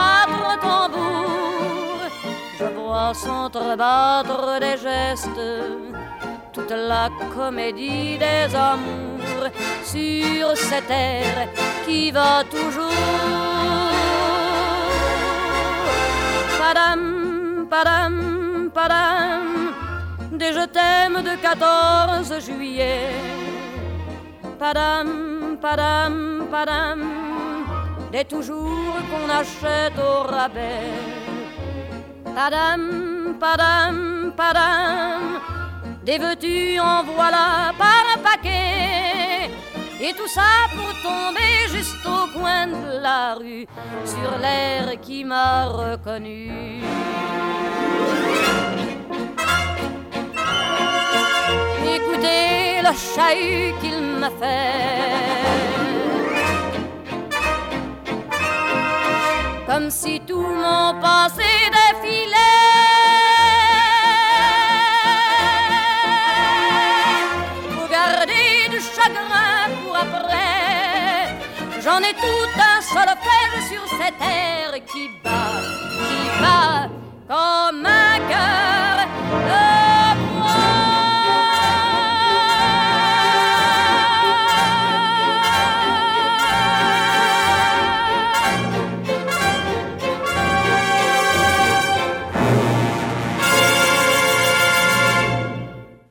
Vois 3.09 3.15
s'entrebattre 3.15 4.61
des 4.61 4.77
gestes. 4.77 5.47
Toute 6.53 6.71
la 6.71 7.09
comédie 7.35 8.19
des 8.19 8.55
amours 8.55 9.49
sur 9.83 10.55
cette 10.55 10.87
terre 10.89 11.49
qui 11.87 12.11
va 12.11 12.45
toujours. 12.51 12.93
Padam, 16.59 17.67
padam, 17.71 18.71
padam. 18.75 19.47
Des 20.33 20.53
je 20.53 20.67
t'aime 20.67 21.23
de 21.23 21.35
14 21.41 22.45
juillet 22.45 23.09
padam, 24.59 25.57
padam, 25.63 26.47
padam, 26.51 27.01
des 28.13 28.27
toujours 28.27 28.97
qu'on 29.09 29.31
achète 29.31 29.99
au 29.99 30.25
rabais. 30.25 31.18
Padam, 32.39 33.35
padam, 33.41 34.33
padam, 34.37 35.23
des 36.05 36.19
veux-tu 36.19 36.79
en 36.79 37.03
voilà 37.03 37.73
par 37.77 38.05
un 38.15 38.19
paquet. 38.23 39.51
Et 40.01 40.13
tout 40.13 40.29
ça 40.29 40.71
pour 40.71 40.93
tomber 41.03 41.67
juste 41.69 42.07
au 42.07 42.39
coin 42.39 42.69
de 42.69 43.03
la 43.03 43.35
rue, 43.35 43.67
sur 44.05 44.39
l'air 44.39 45.01
qui 45.01 45.25
m'a 45.25 45.65
reconnu. 45.65 46.81
Écoutez 51.97 52.83
le 52.87 52.93
chahut 53.15 53.75
qu'il 53.81 54.01
m'a 54.21 54.31
fait. 54.41 55.59
Comme 59.67 59.91
si 59.91 60.21
tout 60.21 60.41
mon 60.65 60.99
passé 61.01 61.68
défilait. 62.09 62.37
Pour 67.75 67.89
garder 67.89 68.69
du 68.71 68.81
chagrin 68.81 69.69
pour 69.83 69.97
après. 69.97 71.37
J'en 71.83 71.99
ai 71.99 72.15
tout 72.15 72.51
un 72.57 72.81
solfège 72.81 73.69
sur 73.71 73.87
cette 73.99 74.19
terre 74.19 74.75
qui 74.91 75.11
bat, 75.23 75.61
qui 76.09 76.43
bat 76.43 76.89
comme 77.29 77.87
un 77.87 78.19
cœur 78.29 79.09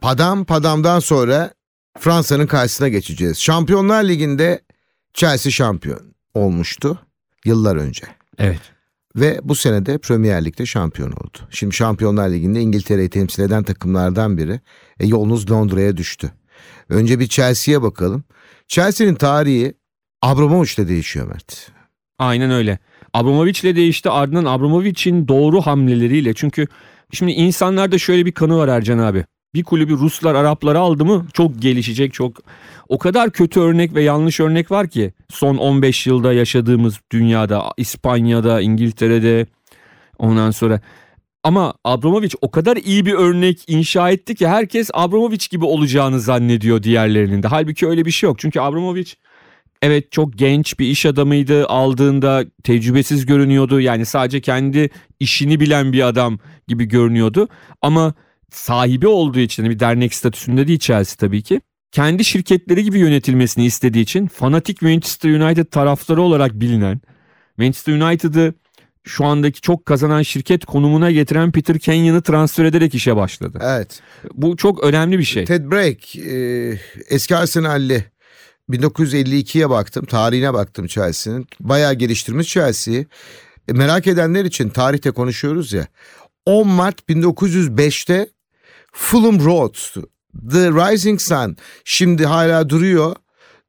Padam 0.07 0.45
Padam'dan 0.45 0.99
sonra 0.99 1.51
Fransa'nın 1.99 2.47
karşısına 2.47 2.87
geçeceğiz. 2.87 3.39
Şampiyonlar 3.39 4.03
Ligi'nde 4.03 4.61
Chelsea 5.13 5.51
şampiyon 5.51 6.01
olmuştu 6.33 6.99
yıllar 7.45 7.75
önce. 7.75 8.03
Evet. 8.37 8.59
Ve 9.15 9.39
bu 9.43 9.55
sene 9.55 9.85
de 9.85 9.97
Premier 9.97 10.45
Lig'de 10.45 10.65
şampiyon 10.65 11.11
oldu. 11.11 11.37
Şimdi 11.49 11.75
Şampiyonlar 11.75 12.29
Ligi'nde 12.29 12.61
İngiltere'yi 12.61 13.09
temsil 13.09 13.43
eden 13.43 13.63
takımlardan 13.63 14.37
biri. 14.37 14.59
E, 14.99 15.07
yolunuz 15.07 15.51
Londra'ya 15.51 15.97
düştü. 15.97 16.31
Önce 16.89 17.19
bir 17.19 17.27
Chelsea'ye 17.27 17.81
bakalım. 17.81 18.23
Chelsea'nin 18.67 19.15
tarihi 19.15 19.73
Abramovich'le 20.21 20.87
değişiyor 20.87 21.27
Mert. 21.27 21.71
Aynen 22.19 22.51
öyle. 22.51 22.79
Abramovich'le 23.13 23.75
değişti 23.75 24.09
ardından 24.09 24.45
Abramovich'in 24.45 25.27
doğru 25.27 25.61
hamleleriyle. 25.61 26.33
Çünkü 26.33 26.67
şimdi 27.11 27.31
insanlarda 27.31 27.97
şöyle 27.97 28.25
bir 28.25 28.31
kanı 28.31 28.57
var 28.57 28.67
Ercan 28.67 28.97
abi. 28.97 29.25
Bir 29.53 29.63
kulübü 29.63 29.93
Ruslar, 29.93 30.35
Araplar 30.35 30.75
aldı 30.75 31.05
mı 31.05 31.27
çok 31.33 31.61
gelişecek, 31.61 32.13
çok 32.13 32.37
o 32.89 32.97
kadar 32.97 33.31
kötü 33.31 33.59
örnek 33.59 33.95
ve 33.95 34.03
yanlış 34.03 34.39
örnek 34.39 34.71
var 34.71 34.87
ki 34.87 35.13
son 35.29 35.57
15 35.57 36.07
yılda 36.07 36.33
yaşadığımız 36.33 36.99
dünyada, 37.11 37.63
İspanya'da, 37.77 38.61
İngiltere'de 38.61 39.45
ondan 40.19 40.51
sonra 40.51 40.81
ama 41.43 41.73
Abramovich 41.83 42.35
o 42.41 42.51
kadar 42.51 42.77
iyi 42.77 43.05
bir 43.05 43.13
örnek 43.13 43.63
inşa 43.67 44.09
etti 44.09 44.35
ki 44.35 44.47
herkes 44.47 44.89
Abramovich 44.93 45.49
gibi 45.49 45.65
olacağını 45.65 46.19
zannediyor 46.19 46.83
diğerlerinin 46.83 47.43
de. 47.43 47.47
Halbuki 47.47 47.87
öyle 47.87 48.05
bir 48.05 48.11
şey 48.11 48.29
yok. 48.29 48.39
Çünkü 48.39 48.59
Abramovich 48.59 49.13
evet 49.81 50.11
çok 50.11 50.37
genç 50.37 50.79
bir 50.79 50.87
iş 50.87 51.05
adamıydı. 51.05 51.67
Aldığında 51.67 52.45
tecrübesiz 52.63 53.25
görünüyordu. 53.25 53.79
Yani 53.79 54.05
sadece 54.05 54.41
kendi 54.41 54.89
işini 55.19 55.59
bilen 55.59 55.93
bir 55.93 56.07
adam 56.07 56.39
gibi 56.67 56.85
görünüyordu. 56.85 57.47
Ama 57.81 58.13
sahibi 58.51 59.07
olduğu 59.07 59.39
için 59.39 59.69
bir 59.69 59.79
dernek 59.79 60.13
statüsünde 60.13 60.67
değil 60.67 60.79
Chelsea 60.79 61.15
tabii 61.17 61.41
ki. 61.41 61.61
Kendi 61.91 62.25
şirketleri 62.25 62.83
gibi 62.83 62.99
yönetilmesini 62.99 63.65
istediği 63.65 64.01
için 64.01 64.27
fanatik 64.27 64.81
Manchester 64.81 65.29
United 65.29 65.65
taraftarı 65.65 66.21
olarak 66.21 66.53
bilinen 66.53 67.01
Manchester 67.57 67.93
United'ı 67.93 68.53
şu 69.03 69.25
andaki 69.25 69.61
çok 69.61 69.85
kazanan 69.85 70.21
şirket 70.21 70.65
konumuna 70.65 71.11
getiren 71.11 71.51
Peter 71.51 71.79
Kenyon'ı 71.79 72.21
transfer 72.21 72.65
ederek 72.65 72.95
işe 72.95 73.15
başladı. 73.15 73.59
Evet. 73.61 74.01
Bu 74.33 74.57
çok 74.57 74.83
önemli 74.83 75.19
bir 75.19 75.23
şey. 75.23 75.45
Ted 75.45 75.71
Break 75.71 76.15
e, 76.15 76.79
eski 77.09 77.35
Arsenal'li 77.35 78.05
1952'ye 78.69 79.69
baktım 79.69 80.05
tarihine 80.05 80.53
baktım 80.53 80.87
Chelsea'nin 80.87 81.47
bayağı 81.59 81.93
geliştirmiş 81.93 82.47
Chelsea'yi 82.47 83.07
e, 83.67 83.73
merak 83.73 84.07
edenler 84.07 84.45
için 84.45 84.69
tarihte 84.69 85.11
konuşuyoruz 85.11 85.73
ya 85.73 85.87
10 86.45 86.67
Mart 86.67 87.09
1905'te 87.09 88.29
Fulham 88.97 89.45
Road 89.45 89.75
The 90.51 90.71
Rising 90.71 91.21
Sun 91.21 91.57
şimdi 91.85 92.25
hala 92.25 92.69
duruyor 92.69 93.15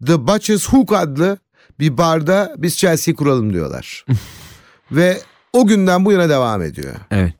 The 0.07 0.27
Butcher's 0.27 0.69
Hook 0.69 0.93
adlı 0.93 1.39
bir 1.81 1.99
barda 1.99 2.55
biz 2.59 2.79
Chelsea'yi 2.79 3.17
kuralım 3.17 3.53
diyorlar 3.53 4.05
ve 4.93 5.19
o 5.53 5.67
günden 5.67 6.05
bu 6.05 6.13
yana 6.13 6.29
devam 6.29 6.63
ediyor. 6.63 6.95
Evet. 7.11 7.33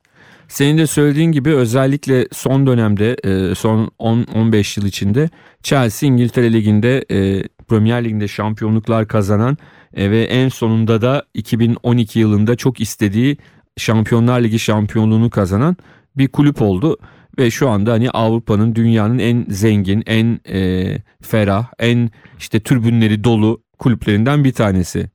Senin 0.49 0.79
de 0.79 0.87
söylediğin 0.87 1.33
gibi 1.33 1.55
özellikle 1.55 2.29
son 2.33 2.67
dönemde 2.67 3.17
e, 3.25 3.55
son 3.55 3.91
10-15 3.99 4.81
yıl 4.81 4.87
içinde 4.87 5.31
Chelsea 5.63 6.07
İngiltere 6.09 6.53
Ligi'nde 6.53 7.05
e, 7.11 7.49
Premier 7.69 8.05
Lig'de 8.05 8.29
şampiyonluklar 8.29 9.09
kazanan 9.09 9.57
E, 9.95 10.11
ve 10.11 10.23
en 10.23 10.49
sonunda 10.49 11.03
da 11.03 11.25
2012 11.35 12.19
yılında 12.19 12.57
çok 12.57 12.81
istediği 12.81 13.37
Şampiyonlar 13.77 14.41
Ligi 14.41 14.59
şampiyonluğunu 14.59 15.31
kazanan 15.31 15.77
bir 16.17 16.29
kulüp 16.29 16.63
oldu 16.63 16.97
ve 17.39 17.51
şu 17.51 17.69
anda 17.69 17.93
hani 17.93 18.11
Avrupa'nın 18.11 18.75
dünyanın 18.75 19.19
en 19.19 19.47
zengin, 19.49 20.03
en 20.07 20.41
e, 20.49 20.97
ferah, 21.23 21.67
en 21.79 22.11
işte 22.39 22.61
türbünleri 22.61 23.25
dolu 23.25 23.63
kulüplerinden 23.79 24.45
bir 24.45 24.53
tanesi. 24.53 25.11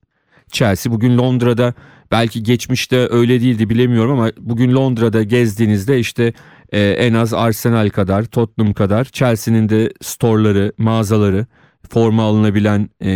Chelsea 0.51 0.93
bugün 0.93 1.17
Londra'da 1.17 1.73
belki 2.11 2.43
geçmişte 2.43 3.07
öyle 3.09 3.41
değildi 3.41 3.69
bilemiyorum 3.69 4.11
ama 4.11 4.31
bugün 4.39 4.75
Londra'da 4.75 5.23
gezdiğinizde 5.23 5.99
işte 5.99 6.33
e, 6.71 6.81
en 6.81 7.13
az 7.13 7.33
Arsenal 7.33 7.89
kadar, 7.89 8.23
Tottenham 8.23 8.73
kadar 8.73 9.05
Chelsea'nin 9.05 9.69
de 9.69 9.93
storeları, 10.01 10.73
mağazaları, 10.77 11.45
forma 11.89 12.23
alınabilen 12.23 12.89
e, 13.01 13.11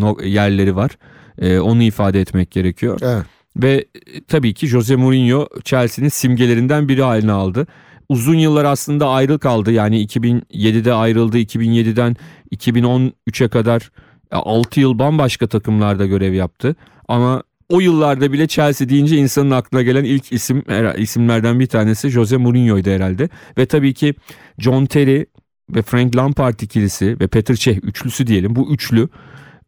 no, 0.00 0.16
yerleri 0.24 0.76
var. 0.76 0.90
E, 1.38 1.58
onu 1.58 1.82
ifade 1.82 2.20
etmek 2.20 2.50
gerekiyor. 2.50 2.98
Evet. 3.02 3.24
Ve 3.56 3.84
e, 4.14 4.24
tabii 4.28 4.54
ki 4.54 4.66
Jose 4.66 4.96
Mourinho 4.96 5.48
Chelsea'nin 5.64 6.08
simgelerinden 6.08 6.88
biri 6.88 7.02
haline 7.02 7.32
aldı. 7.32 7.66
Uzun 8.08 8.34
yıllar 8.34 8.64
aslında 8.64 9.08
ayrı 9.08 9.38
kaldı. 9.38 9.72
Yani 9.72 10.06
2007'de 10.06 10.92
ayrıldı. 10.92 11.38
2007'den 11.38 12.16
2013'e 12.54 13.48
kadar 13.48 13.90
6 14.30 14.80
yıl 14.80 14.98
bambaşka 14.98 15.46
takımlarda 15.46 16.06
görev 16.06 16.32
yaptı. 16.32 16.76
Ama 17.08 17.42
o 17.68 17.80
yıllarda 17.80 18.32
bile 18.32 18.46
Chelsea 18.48 18.88
deyince 18.88 19.16
insanın 19.16 19.50
aklına 19.50 19.82
gelen 19.82 20.04
ilk 20.04 20.32
isim 20.32 20.64
isimlerden 20.96 21.60
bir 21.60 21.66
tanesi 21.66 22.08
Jose 22.08 22.36
Mourinho'ydu 22.36 22.90
herhalde. 22.90 23.28
Ve 23.58 23.66
tabii 23.66 23.94
ki 23.94 24.14
John 24.58 24.86
Terry 24.86 25.26
ve 25.70 25.82
Frank 25.82 26.16
Lampard 26.16 26.60
ikilisi 26.60 27.20
ve 27.20 27.26
Peter 27.26 27.54
Cech 27.54 27.78
üçlüsü 27.82 28.26
diyelim. 28.26 28.56
Bu 28.56 28.74
üçlü 28.74 29.08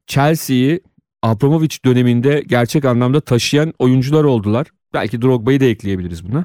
Chelsea'yi 0.06 0.80
Abramovich 1.22 1.84
döneminde 1.84 2.42
gerçek 2.46 2.84
anlamda 2.84 3.20
taşıyan 3.20 3.74
oyuncular 3.78 4.24
oldular. 4.24 4.66
Belki 4.94 5.22
Drogba'yı 5.22 5.60
da 5.60 5.64
ekleyebiliriz 5.64 6.28
buna. 6.28 6.44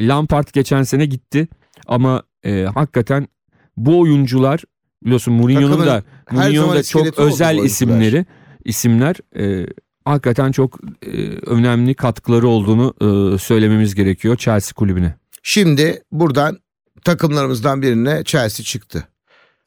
Lampard 0.00 0.48
geçen 0.52 0.82
sene 0.82 1.06
gitti. 1.06 1.48
Ama 1.86 2.22
e, 2.44 2.64
hakikaten 2.74 3.28
bu 3.76 4.00
oyuncular 4.00 4.62
biliyorsun 5.04 5.34
Mourinho'nun 5.34 5.86
da 5.86 6.02
Mourinho'nun 6.30 6.74
da 6.74 6.82
çok 6.82 7.18
özel 7.18 7.58
isimleri 7.58 8.26
isimler 8.64 9.16
e, 9.36 9.66
hakikaten 10.04 10.52
çok 10.52 10.78
e, 11.02 11.10
önemli 11.46 11.94
katkıları 11.94 12.48
olduğunu 12.48 12.94
e, 13.00 13.38
söylememiz 13.38 13.94
gerekiyor 13.94 14.36
Chelsea 14.36 14.74
kulübüne. 14.74 15.14
Şimdi 15.42 16.02
buradan 16.12 16.58
takımlarımızdan 17.04 17.82
birine 17.82 18.24
Chelsea 18.24 18.64
çıktı. 18.64 19.08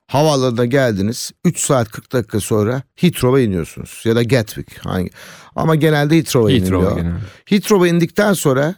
Havaalanına 0.08 0.66
geldiniz. 0.66 1.32
3 1.46 1.60
saat 1.60 1.90
40 1.90 2.14
dakika 2.14 2.40
sonra 2.40 2.84
Heathrow'a 2.96 3.40
iniyorsunuz. 3.40 4.02
Ya 4.06 4.16
da 4.16 4.24
Gatwick. 4.24 4.86
Hangi? 4.86 5.10
Ama 5.56 5.76
genelde 5.76 6.16
Heathrow'a 6.16 6.52
Heathrow 6.52 7.02
iniliyor. 7.02 7.16
Heathrow'a 7.46 7.88
indikten 7.88 8.34
sonra 8.34 8.76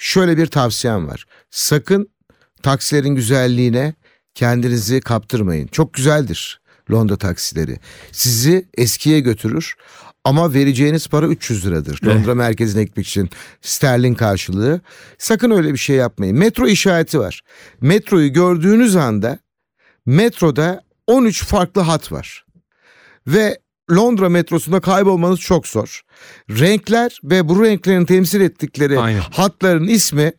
şöyle 0.00 0.36
bir 0.36 0.46
tavsiyem 0.46 1.08
var. 1.08 1.24
Sakın 1.50 2.10
taksilerin 2.62 3.14
güzelliğine 3.14 3.94
kendinizi 4.34 5.00
kaptırmayın. 5.00 5.66
Çok 5.66 5.94
güzeldir 5.94 6.60
Londra 6.90 7.16
taksileri. 7.16 7.78
Sizi 8.12 8.68
eskiye 8.78 9.20
götürür 9.20 9.74
ama 10.24 10.54
vereceğiniz 10.54 11.08
para 11.08 11.26
300 11.26 11.66
liradır. 11.66 12.00
Londra 12.06 12.34
merkezine 12.34 12.84
gitmek 12.84 13.06
için 13.06 13.30
sterlin 13.62 14.14
karşılığı. 14.14 14.80
Sakın 15.18 15.50
öyle 15.50 15.72
bir 15.72 15.78
şey 15.78 15.96
yapmayın. 15.96 16.38
Metro 16.38 16.66
işareti 16.66 17.18
var. 17.18 17.40
Metroyu 17.80 18.32
gördüğünüz 18.32 18.96
anda 18.96 19.38
metroda 20.06 20.82
13 21.06 21.44
farklı 21.44 21.80
hat 21.80 22.12
var. 22.12 22.44
Ve 23.26 23.58
Londra 23.90 24.28
metrosunda 24.28 24.80
kaybolmanız 24.80 25.40
çok 25.40 25.66
zor. 25.66 26.00
Renkler 26.50 27.20
ve 27.24 27.48
bu 27.48 27.64
renklerin 27.64 28.04
temsil 28.04 28.40
ettikleri 28.40 28.98
Aynen. 28.98 29.20
hatların 29.20 29.88
ismi 29.88 30.32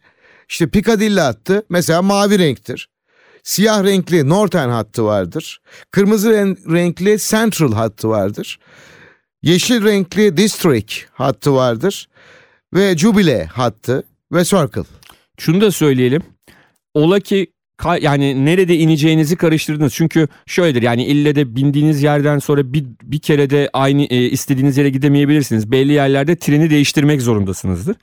işte 0.50 0.67
Piccadilly 0.70 1.20
hattı 1.20 1.66
mesela 1.70 2.01
mavi 2.01 2.40
renktir. 2.40 2.90
Siyah 3.44 3.83
renkli 3.83 4.29
Northern 4.29 4.70
hattı 4.70 5.05
vardır. 5.05 5.61
Kırmızı 5.92 6.29
ren- 6.29 6.74
renkli 6.74 7.18
Central 7.20 7.74
hattı 7.74 8.09
vardır. 8.09 8.59
Yeşil 9.42 9.83
renkli 9.83 10.37
District 10.37 10.94
hattı 11.14 11.53
vardır. 11.53 12.09
Ve 12.74 12.98
Jubilee 12.98 13.46
hattı 13.46 14.03
ve 14.31 14.46
Circle. 14.46 14.83
Şunu 15.37 15.61
da 15.61 15.72
söyleyelim. 15.72 16.24
Ola 16.94 17.20
ki 17.20 17.48
yani 18.01 18.46
nerede 18.46 18.75
ineceğinizi 18.75 19.35
karıştırdınız. 19.35 19.94
Çünkü 19.94 20.27
şöyledir 20.46 20.81
yani 20.81 21.05
ille 21.05 21.35
de 21.35 21.55
bindiğiniz 21.55 22.03
yerden 22.03 22.39
sonra 22.39 22.74
bir, 22.74 22.85
bir 23.03 23.20
kere 23.20 23.50
de 23.50 23.70
aynı 23.74 24.03
e, 24.03 24.29
istediğiniz 24.29 24.77
yere 24.77 24.89
gidemeyebilirsiniz. 24.89 25.72
Belli 25.72 25.91
yerlerde 25.94 26.35
treni 26.35 26.70
değiştirmek 26.70 27.22
zorundasınızdır. 27.22 27.96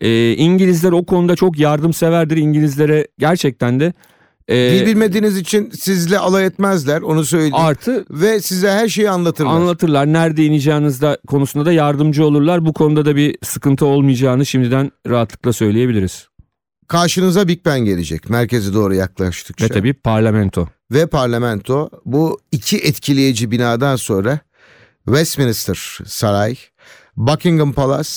E, 0.00 0.34
İngilizler 0.34 0.92
o 0.92 1.04
konuda 1.06 1.36
çok 1.36 1.58
yardımseverdir. 1.58 2.36
İngilizlere 2.36 3.06
gerçekten 3.18 3.80
de 3.80 3.92
e, 4.48 4.54
Dil 4.54 4.86
bilmediğiniz 4.86 5.38
için 5.38 5.70
sizle 5.70 6.18
alay 6.18 6.46
etmezler 6.46 7.02
onu 7.02 7.24
söyleyeyim. 7.24 7.54
artı 7.54 8.04
ve 8.10 8.40
size 8.40 8.70
her 8.70 8.88
şeyi 8.88 9.10
anlatırlar. 9.10 9.50
anlatırlar. 9.50 10.06
Nerede 10.06 10.44
ineceğiniz 10.44 11.02
de 11.02 11.18
konusunda 11.26 11.66
da 11.66 11.72
yardımcı 11.72 12.24
olurlar. 12.24 12.66
Bu 12.66 12.72
konuda 12.72 13.04
da 13.04 13.16
bir 13.16 13.36
sıkıntı 13.42 13.86
olmayacağını 13.86 14.46
şimdiden 14.46 14.90
rahatlıkla 15.08 15.52
söyleyebiliriz. 15.52 16.28
Karşınıza 16.92 17.48
Big 17.48 17.64
Ben 17.64 17.80
gelecek 17.80 18.30
merkeze 18.30 18.74
doğru 18.74 18.94
yaklaştıkça. 18.94 19.64
Ve 19.64 19.68
tabii 19.68 19.92
parlamento. 19.92 20.68
Ve 20.90 21.06
parlamento 21.06 21.90
bu 22.04 22.40
iki 22.52 22.78
etkileyici 22.78 23.50
binadan 23.50 23.96
sonra 23.96 24.38
Westminster 25.04 25.98
Saray, 26.06 26.56
Buckingham 27.16 27.72
Palace 27.72 28.10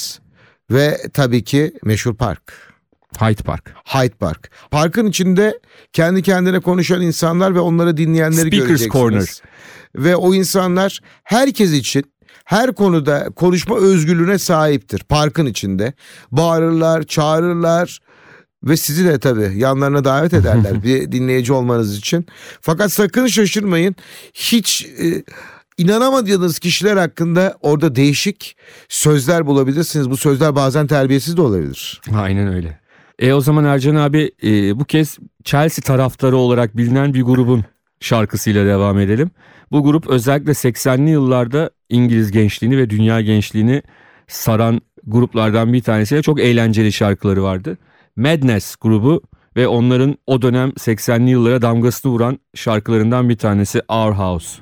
ve 0.72 0.98
tabii 1.14 1.44
ki 1.44 1.74
meşhur 1.84 2.16
park. 2.16 2.54
Hyde 3.20 3.44
Park. 3.44 3.76
Hyde 3.86 4.16
Park. 4.16 4.52
Parkın 4.72 5.08
içinde 5.08 5.60
kendi 5.94 6.22
kendine 6.22 6.60
konuşan 6.60 7.02
insanlar 7.02 7.56
ve 7.56 7.60
onları 7.60 7.98
dinleyenleri 7.98 8.48
Speakers 8.48 8.68
göreceksiniz. 8.68 8.94
Corner. 8.94 9.42
Ve 9.96 10.16
o 10.16 10.34
insanlar 10.34 11.00
herkes 11.24 11.72
için 11.72 12.04
her 12.46 12.76
konuda 12.76 13.30
konuşma 13.36 13.78
özgürlüğüne 13.78 14.38
sahiptir. 14.38 15.00
Parkın 15.00 15.46
içinde 15.46 15.94
bağırırlar, 16.32 17.04
çağırırlar 17.04 18.00
ve 18.66 18.78
sizi 18.78 19.06
de 19.06 19.20
tabii 19.20 19.52
yanlarına 19.56 20.04
davet 20.04 20.34
ederler 20.34 20.84
bir 20.84 21.12
dinleyici 21.12 21.54
olmanız 21.54 21.98
için. 21.98 22.26
Fakat 22.62 22.92
sakın 22.92 23.28
şaşırmayın. 23.28 23.96
Hiç 24.34 24.86
e, 24.86 25.24
inanamadığınız 25.78 26.60
kişiler 26.60 26.98
hakkında 26.98 27.58
orada 27.62 27.96
değişik 27.96 28.58
sözler 28.90 29.46
bulabilirsiniz. 29.46 30.10
Bu 30.10 30.18
sözler 30.18 30.56
bazen 30.56 30.88
terbiyesiz 30.88 31.38
de 31.38 31.42
olabilir. 31.42 32.02
Aynen 32.16 32.54
öyle. 32.54 32.80
E 33.20 33.34
o 33.34 33.42
zaman 33.42 33.66
Ercan 33.66 33.96
abi 33.96 34.32
e, 34.44 34.80
bu 34.80 34.86
kez 34.86 35.18
Chelsea 35.44 35.84
taraftarı 35.84 36.38
olarak 36.38 36.78
bilinen 36.78 37.14
bir 37.14 37.22
grubun 37.22 37.64
şarkısıyla 38.00 38.66
devam 38.66 39.00
edelim. 39.00 39.32
Bu 39.72 39.84
grup 39.84 40.08
özellikle 40.08 40.52
80'li 40.52 41.10
yıllarda 41.10 41.70
İngiliz 41.90 42.32
gençliğini 42.32 42.78
ve 42.78 42.90
dünya 42.90 43.22
gençliğini 43.22 43.82
saran 44.28 44.82
gruplardan 45.08 45.74
bir 45.74 45.82
tanesi. 45.82 46.22
Çok 46.22 46.40
eğlenceli 46.40 46.92
şarkıları 46.92 47.44
vardı. 47.44 47.78
Madness 48.18 48.76
grubu 48.76 49.22
ve 49.56 49.68
onların 49.68 50.18
o 50.28 50.42
dönem 50.42 50.70
80'li 50.70 51.30
yıllara 51.30 51.62
damgasını 51.62 52.12
vuran 52.12 52.40
şarkılarından 52.54 53.30
bir 53.30 53.38
tanesi 53.38 53.82
Our 53.90 54.14
House. 54.14 54.62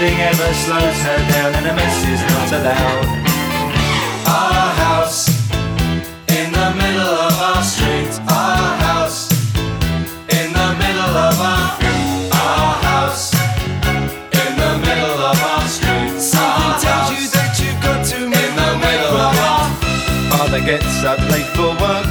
Nothing 0.00 0.20
ever 0.20 0.54
slows 0.54 1.02
her 1.02 1.18
down, 1.28 1.54
and 1.56 1.66
a 1.66 1.74
mess 1.74 2.08
is 2.08 2.22
not 2.32 2.52
allowed. 2.58 3.04
Our 4.24 4.72
house 4.80 5.28
in 6.32 6.50
the 6.52 6.72
middle 6.72 7.16
of 7.28 7.36
our 7.36 7.62
street. 7.62 8.08
Our 8.24 8.76
house 8.80 9.28
in 10.32 10.54
the 10.56 10.68
middle 10.80 11.12
of 11.28 11.36
our 11.36 11.76
our 12.32 12.72
house 12.80 13.34
in 14.40 14.52
the 14.56 14.72
middle 14.80 15.20
of 15.20 15.36
our 15.36 15.68
street. 15.68 16.16
Something 16.18 16.80
tells 16.80 17.12
you 17.12 17.28
that 17.36 17.60
you've 17.60 17.82
got 17.84 18.00
to 18.06 18.24
in 18.24 18.52
the 18.56 18.70
middle 18.80 19.16
of 19.20 19.36
our. 19.36 19.68
Father 20.32 20.64
gets 20.64 21.04
up 21.04 21.20
late 21.28 21.50
for 21.52 21.76
work. 21.76 22.08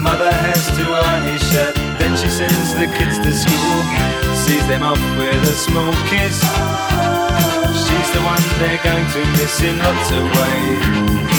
Mother 0.00 0.32
has 0.32 0.64
to 0.78 0.84
iron 0.96 1.28
his 1.28 1.42
shirt. 1.52 1.74
Then 2.00 2.16
she 2.16 2.30
sends 2.30 2.72
the 2.72 2.86
kids 2.96 3.18
to 3.18 3.32
school. 3.34 4.31
Sees 4.62 4.68
them 4.68 4.84
off 4.84 5.18
with 5.18 5.42
a 5.42 5.54
small 5.54 5.92
kiss. 6.06 6.38
She's 7.84 8.10
the 8.12 8.22
one 8.22 8.40
they're 8.60 8.78
going 8.84 9.10
to 9.10 9.18
miss 9.32 9.60
in 9.60 9.76
lots 9.76 10.12
of 10.12 10.22
ways. 10.22 11.31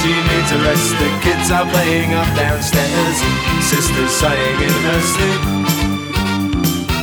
She 0.00 0.08
needs 0.08 0.50
a 0.52 0.58
rest. 0.64 0.96
The 0.96 1.10
kids 1.20 1.50
are 1.50 1.68
playing 1.68 2.14
up 2.14 2.28
downstairs. 2.34 3.18
Sister's 3.60 4.10
sighing 4.10 4.60
in 4.68 4.76
her 4.88 5.00
sleep. 5.12 5.42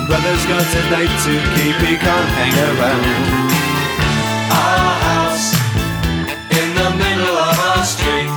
Brother's 0.07 0.45
got 0.49 0.65
a 0.65 0.83
date 0.89 1.15
to 1.25 1.33
keep, 1.53 1.77
he 1.85 1.95
can't 1.97 2.29
hang 2.39 2.55
around. 2.69 3.05
Our 4.49 4.93
house 5.09 5.47
in 6.59 6.67
the 6.79 6.89
middle 6.97 7.37
of 7.37 7.59
our 7.69 7.85
street. 7.85 8.36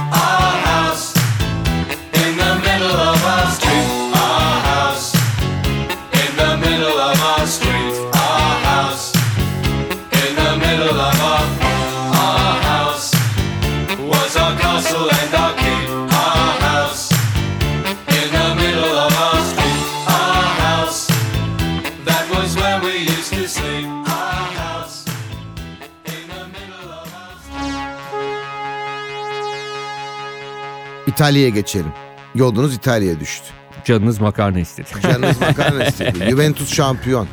İtalya'ya 31.21 31.49
geçelim. 31.49 31.93
Yolunuz 32.35 32.75
İtalya'ya 32.75 33.21
düştü. 33.21 33.47
Canınız 33.85 34.21
makarna 34.21 34.61
istedi. 34.61 34.89
Canınız 35.03 35.41
makarna 35.41 35.85
istedi. 35.85 36.25
Juventus 36.31 36.75
şampiyon. 36.75 37.29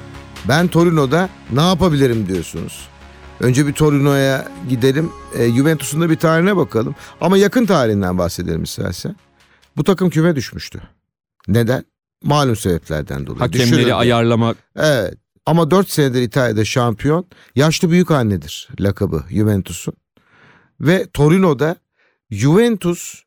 Ben 0.47 0.67
Torino'da 0.67 1.29
ne 1.51 1.61
yapabilirim 1.61 2.27
diyorsunuz. 2.27 2.87
Önce 3.39 3.67
bir 3.67 3.73
Torino'ya 3.73 4.47
gidelim. 4.69 5.11
E, 5.37 5.49
Juventus'un 5.49 6.01
da 6.01 6.09
bir 6.09 6.15
tarihine 6.15 6.57
bakalım. 6.57 6.95
Ama 7.21 7.37
yakın 7.37 7.65
tarihinden 7.65 8.17
bahsedelim 8.17 8.63
istersen. 8.63 9.15
Bu 9.77 9.83
takım 9.83 10.09
küme 10.09 10.35
düşmüştü. 10.35 10.81
Neden? 11.47 11.85
Malum 12.23 12.55
sebeplerden 12.55 13.27
dolayı. 13.27 13.39
Hakemleri 13.39 13.71
Düşürüldü. 13.71 13.93
ayarlamak 13.93 14.57
Evet. 14.75 15.13
Ama 15.45 15.71
4 15.71 15.89
senedir 15.89 16.21
İtalya'da 16.21 16.65
şampiyon. 16.65 17.25
Yaşlı 17.55 17.91
büyük 17.91 18.11
annedir 18.11 18.67
lakabı 18.79 19.23
Juventus'un. 19.29 19.93
Ve 20.81 21.07
Torino'da 21.13 21.75
Juventus 22.31 23.26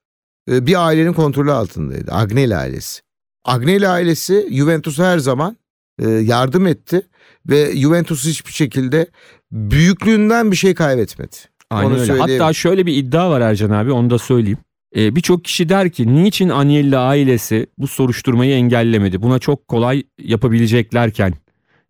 bir 0.50 0.86
ailenin 0.86 1.12
kontrolü 1.12 1.52
altındaydı. 1.52 2.12
Agnelli 2.12 2.56
ailesi. 2.56 3.00
Agnelli 3.44 3.88
ailesi 3.88 4.48
Juventus'a 4.52 5.12
her 5.12 5.18
zaman 5.18 5.56
e, 5.98 6.08
yardım 6.08 6.66
etti 6.66 7.02
ve 7.46 7.76
Juventus 7.76 8.26
hiçbir 8.26 8.52
şekilde 8.52 9.06
büyüklüğünden 9.52 10.50
bir 10.50 10.56
şey 10.56 10.74
kaybetmedi. 10.74 11.36
Aynen 11.70 11.90
Onu 11.90 12.00
öyle. 12.00 12.12
Hatta 12.12 12.52
şöyle 12.52 12.86
bir 12.86 12.96
iddia 12.96 13.30
var 13.30 13.40
Ercan 13.40 13.70
abi 13.70 13.92
onu 13.92 14.10
da 14.10 14.18
söyleyeyim. 14.18 14.58
Ee, 14.96 15.16
Birçok 15.16 15.44
kişi 15.44 15.68
der 15.68 15.90
ki 15.90 16.14
niçin 16.14 16.48
Agnelli 16.48 16.96
ailesi 16.96 17.66
bu 17.78 17.88
soruşturmayı 17.88 18.54
engellemedi? 18.54 19.22
Buna 19.22 19.38
çok 19.38 19.68
kolay 19.68 20.02
yapabileceklerken 20.18 21.34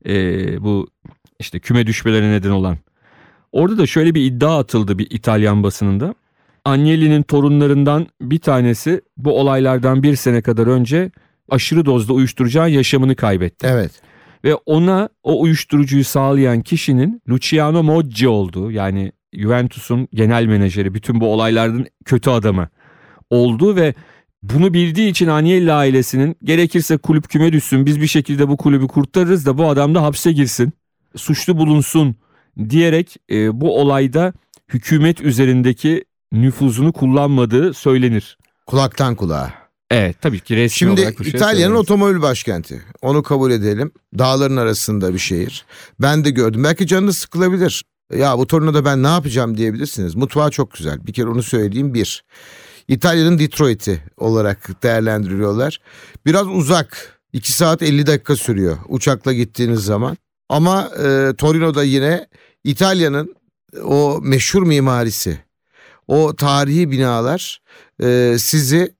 ee, 0.06 0.62
bu 0.62 0.88
işte 1.38 1.60
küme 1.60 1.86
düşmelerine 1.86 2.32
neden 2.32 2.50
olan. 2.50 2.78
Orada 3.52 3.78
da 3.78 3.86
şöyle 3.86 4.14
bir 4.14 4.24
iddia 4.24 4.58
atıldı 4.58 4.98
bir 4.98 5.06
İtalyan 5.10 5.62
basınında. 5.62 6.14
Agnelli'nin 6.64 7.22
torunlarından 7.22 8.06
bir 8.20 8.38
tanesi 8.38 9.00
bu 9.16 9.40
olaylardan 9.40 10.02
bir 10.02 10.16
sene 10.16 10.42
kadar 10.42 10.66
önce 10.66 11.10
aşırı 11.50 11.86
dozda 11.86 12.12
uyuşturucu 12.12 12.58
yaşamını 12.58 13.16
kaybetti. 13.16 13.66
Evet. 13.70 13.92
Ve 14.44 14.54
ona 14.54 15.08
o 15.22 15.42
uyuşturucuyu 15.42 16.04
sağlayan 16.04 16.60
kişinin 16.60 17.22
Luciano 17.28 17.82
Moggi 17.82 18.28
olduğu 18.28 18.70
yani 18.70 19.12
Juventus'un 19.32 20.08
genel 20.14 20.46
menajeri 20.46 20.94
bütün 20.94 21.20
bu 21.20 21.32
olayların 21.32 21.86
kötü 22.04 22.30
adamı 22.30 22.68
olduğu 23.30 23.76
ve 23.76 23.94
bunu 24.42 24.74
bildiği 24.74 25.10
için 25.10 25.26
Agnelli 25.26 25.72
ailesinin 25.72 26.36
gerekirse 26.44 26.96
kulüp 26.96 27.28
küme 27.28 27.52
düşsün 27.52 27.86
biz 27.86 28.00
bir 28.00 28.06
şekilde 28.06 28.48
bu 28.48 28.56
kulübü 28.56 28.88
kurtarırız 28.88 29.46
da 29.46 29.58
bu 29.58 29.68
adam 29.68 29.94
da 29.94 30.02
hapse 30.02 30.32
girsin 30.32 30.72
suçlu 31.16 31.58
bulunsun 31.58 32.16
diyerek 32.68 33.16
e, 33.30 33.60
bu 33.60 33.80
olayda 33.80 34.32
hükümet 34.68 35.20
üzerindeki 35.20 36.04
nüfuzunu 36.32 36.92
kullanmadığı 36.92 37.74
söylenir. 37.74 38.38
Kulaktan 38.66 39.14
kulağa. 39.14 39.52
Evet 39.90 40.16
tabii 40.20 40.40
ki 40.40 40.56
resmi 40.56 40.76
Şimdi 40.76 41.00
olarak 41.00 41.18
bu 41.18 41.24
şey 41.24 41.32
İtalya'nın 41.32 41.74
otomobil 41.74 42.22
başkenti. 42.22 42.82
Onu 43.02 43.22
kabul 43.22 43.50
edelim. 43.50 43.92
Dağların 44.18 44.56
arasında 44.56 45.14
bir 45.14 45.18
şehir. 45.18 45.64
Ben 46.00 46.24
de 46.24 46.30
gördüm. 46.30 46.64
Belki 46.64 46.86
canınız 46.86 47.18
sıkılabilir. 47.18 47.84
Ya 48.14 48.38
bu 48.38 48.46
Torino'da 48.46 48.84
ben 48.84 49.02
ne 49.02 49.06
yapacağım 49.06 49.56
diyebilirsiniz. 49.56 50.14
Mutfağı 50.14 50.50
çok 50.50 50.72
güzel. 50.72 51.06
Bir 51.06 51.12
kere 51.12 51.28
onu 51.28 51.42
söyleyeyim. 51.42 51.94
Bir. 51.94 52.24
İtalya'nın 52.88 53.38
Detroit'i 53.38 54.02
olarak 54.16 54.82
değerlendiriyorlar. 54.82 55.80
Biraz 56.26 56.46
uzak. 56.46 57.20
2 57.32 57.52
saat 57.52 57.82
50 57.82 58.06
dakika 58.06 58.36
sürüyor 58.36 58.78
uçakla 58.88 59.32
gittiğiniz 59.32 59.80
zaman. 59.80 60.16
Ama 60.48 60.90
e, 61.04 61.34
Torino'da 61.38 61.84
yine 61.84 62.26
İtalya'nın 62.64 63.34
o 63.84 64.20
meşhur 64.22 64.62
mimarisi, 64.62 65.38
o 66.10 66.36
tarihi 66.36 66.90
binalar 66.90 67.60
e, 68.02 68.36
sizi 68.38 68.94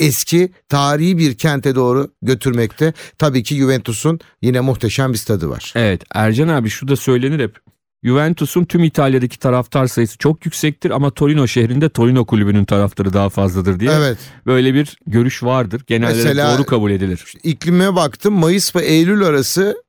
eski 0.00 0.52
tarihi 0.68 1.18
bir 1.18 1.34
kente 1.34 1.74
doğru 1.74 2.10
götürmekte. 2.22 2.92
Tabii 3.18 3.42
ki 3.42 3.56
Juventus'un 3.56 4.20
yine 4.42 4.60
muhteşem 4.60 5.12
bir 5.12 5.18
stadı 5.18 5.48
var. 5.48 5.72
Evet 5.76 6.02
Ercan 6.14 6.48
abi 6.48 6.68
şu 6.68 6.88
da 6.88 6.96
söylenir 6.96 7.40
hep. 7.40 7.56
Juventus'un 8.04 8.64
tüm 8.64 8.84
İtalya'daki 8.84 9.38
taraftar 9.38 9.86
sayısı 9.86 10.18
çok 10.18 10.46
yüksektir 10.46 10.90
ama 10.90 11.10
Torino 11.10 11.46
şehrinde 11.48 11.88
Torino 11.88 12.24
kulübünün 12.24 12.64
taraftarı 12.64 13.12
daha 13.12 13.28
fazladır 13.28 13.80
diye 13.80 13.90
Evet. 13.92 14.18
böyle 14.46 14.74
bir 14.74 14.98
görüş 15.06 15.42
vardır. 15.42 15.82
Genelde 15.86 16.18
de 16.18 16.24
Mesela- 16.24 16.58
doğru 16.58 16.66
kabul 16.66 16.90
edilir. 16.90 17.34
İklime 17.42 17.94
baktım. 17.96 18.34
Mayıs 18.34 18.76
ve 18.76 18.82
Eylül 18.84 19.22
arası 19.22 19.82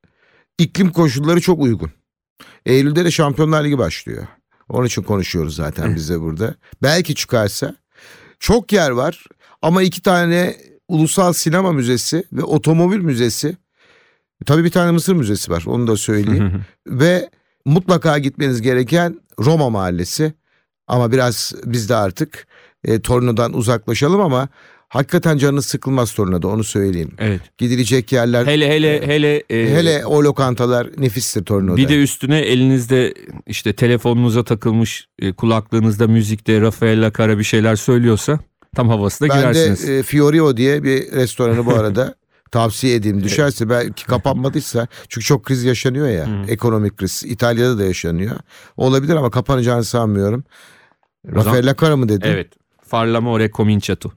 iklim 0.58 0.92
koşulları 0.92 1.42
çok 1.42 1.60
uygun. 1.60 1.92
Eylül'de 2.66 3.06
de 3.06 3.12
Şampiyonlar 3.12 3.64
Ligi 3.64 3.78
başlıyor. 3.78 4.28
Onun 4.72 4.86
için 4.86 5.02
konuşuyoruz 5.02 5.56
zaten 5.56 5.96
biz 5.96 6.10
de 6.10 6.22
burada. 6.22 6.56
Belki 6.84 7.16
çıkarsa. 7.16 7.76
Çok 8.40 8.74
yer 8.74 8.90
var 8.90 9.26
ama 9.62 9.82
iki 9.84 10.02
tane 10.02 10.56
ulusal 10.88 11.34
sinema 11.34 11.72
müzesi 11.72 12.24
ve 12.34 12.44
otomobil 12.44 12.98
müzesi. 13.00 13.58
Tabii 14.46 14.64
bir 14.64 14.72
tane 14.72 14.92
Mısır 14.92 15.14
müzesi 15.14 15.52
var 15.52 15.64
onu 15.66 15.88
da 15.88 15.98
söyleyeyim. 15.98 16.66
ve 16.88 17.30
mutlaka 17.66 18.18
gitmeniz 18.18 18.62
gereken 18.62 19.22
Roma 19.40 19.70
Mahallesi. 19.70 20.34
Ama 20.88 21.12
biraz 21.12 21.54
biz 21.66 21.90
de 21.90 21.96
artık 21.96 22.48
e, 22.84 23.02
Torino'dan 23.02 23.54
uzaklaşalım 23.54 24.22
ama 24.22 24.48
Hakikaten 24.92 25.38
canınız 25.38 25.66
sıkılmaz 25.66 26.14
Torino'da 26.14 26.48
onu 26.48 26.64
söyleyeyim. 26.64 27.12
Evet. 27.18 27.42
Gidilecek 27.58 28.12
yerler 28.12 28.46
Hele 28.46 28.70
hele 28.70 29.08
hele 29.08 29.44
e, 29.50 29.76
hele 29.76 30.06
o 30.06 30.24
lokantalar 30.24 30.90
nefistir 30.98 31.46
Torino'da. 31.46 31.78
bir 31.78 31.88
de 31.90 32.02
üstüne 32.04 32.40
elinizde 32.40 33.14
işte 33.48 33.74
telefonunuza 33.74 34.44
takılmış 34.44 35.08
e, 35.20 35.34
kulaklığınızda 35.34 36.08
müzikte 36.08 36.62
Rafael 36.62 37.12
Cara 37.18 37.40
bir 37.40 37.44
şeyler 37.44 37.76
söylüyorsa 37.76 38.40
tam 38.76 38.90
havasına 38.90 39.30
ben 39.30 39.38
girersiniz. 39.40 39.88
de 39.88 40.00
e, 40.00 40.04
Fiorio 40.04 40.58
diye 40.58 40.84
bir 40.84 41.12
restoranı 41.12 41.66
bu 41.66 41.74
arada 41.76 42.16
tavsiye 42.52 42.96
edeyim. 42.96 43.24
Düşerse 43.24 43.70
belki 43.70 44.06
kapanmadıysa 44.06 44.88
çünkü 45.10 45.26
çok 45.26 45.44
kriz 45.44 45.64
yaşanıyor 45.64 46.08
ya. 46.10 46.28
Hı. 46.28 46.52
Ekonomik 46.52 46.98
kriz. 46.98 47.24
İtalya'da 47.26 47.78
da 47.78 47.84
yaşanıyor. 47.84 48.36
Olabilir 48.78 49.16
ama 49.16 49.30
kapanacağını 49.32 49.84
sanmıyorum. 49.84 50.44
O 51.36 51.42
zaman- 51.42 51.58
Rafael 51.58 51.76
Cara 51.82 51.98
mı 51.98 52.10
dedin? 52.10 52.28
Evet. 52.28 52.48
Farlamore 52.88 53.52
Cominciato. 53.52 54.12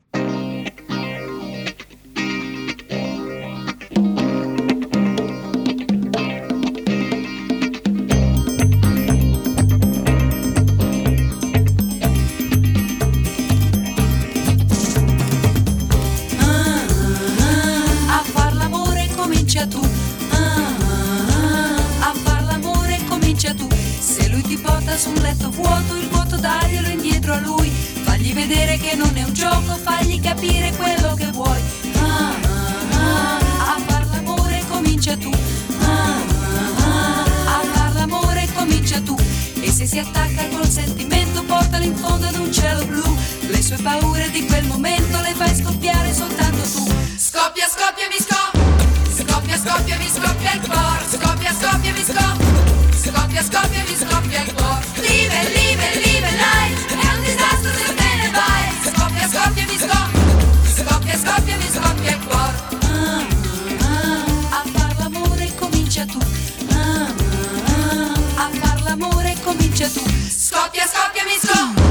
L'amore 68.97 69.35
comincia 69.43 69.89
tu. 69.89 70.01
Scoppia, 70.29 70.87
scoppia, 70.87 71.25
mi 71.25 71.37
scoppia. 71.41 71.83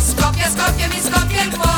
Scoppia, 0.00 0.48
scoppia, 0.48 0.88
mi 0.88 1.00
scoppia 1.00 1.42
il 1.42 1.56
cuore. 1.56 1.71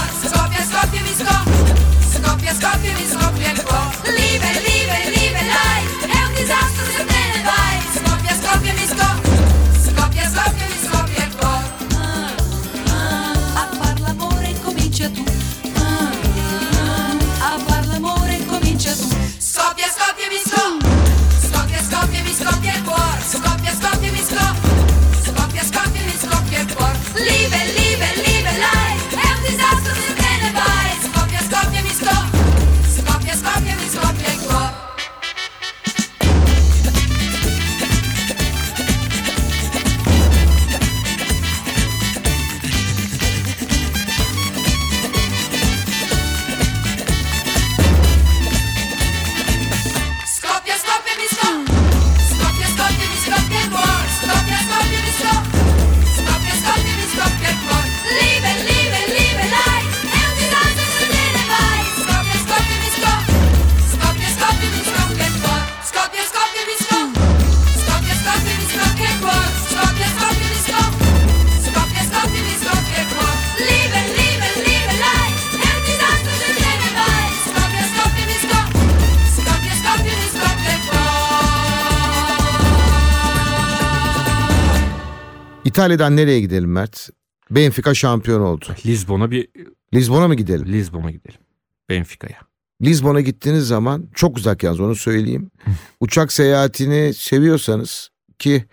İtalya'dan 85.75 86.17
nereye 86.17 86.41
gidelim 86.41 86.73
Mert? 86.73 87.09
Benfica 87.51 87.95
şampiyon 87.95 88.41
oldu. 88.41 88.65
Lizbon'a 88.87 89.31
bir 89.31 89.49
Lizbon'a 89.95 90.29
mı 90.29 90.35
gidelim? 90.35 90.67
Lizbon'a 90.73 91.11
gidelim. 91.11 91.41
Benfica'ya. 91.89 92.39
Lizbon'a 92.83 93.21
gittiğiniz 93.21 93.67
zaman 93.67 94.07
çok 94.15 94.37
uzak 94.37 94.63
yalnız 94.63 94.81
onu 94.81 94.95
söyleyeyim. 94.95 95.51
Uçak 96.01 96.33
seyahatini 96.33 97.15
seviyorsanız 97.15 98.09
ki 98.39 98.65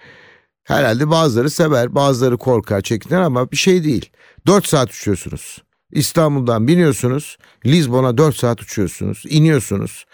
herhalde 0.64 1.10
bazıları 1.10 1.50
sever 1.50 1.96
bazıları 1.96 2.38
korkar 2.38 2.82
çekinir 2.82 3.20
ama 3.20 3.52
bir 3.52 3.58
şey 3.58 3.84
değil. 3.84 4.10
4 4.48 4.68
saat 4.68 4.90
uçuyorsunuz. 4.90 5.64
İstanbul'dan 5.92 6.68
biniyorsunuz. 6.68 7.38
Lizbon'a 7.66 8.18
4 8.18 8.36
saat 8.36 8.62
uçuyorsunuz. 8.62 9.24
iniyorsunuz. 9.30 10.06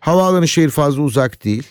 Havaalanı 0.00 0.48
şehir 0.48 0.70
fazla 0.70 1.02
uzak 1.02 1.44
değil. 1.44 1.66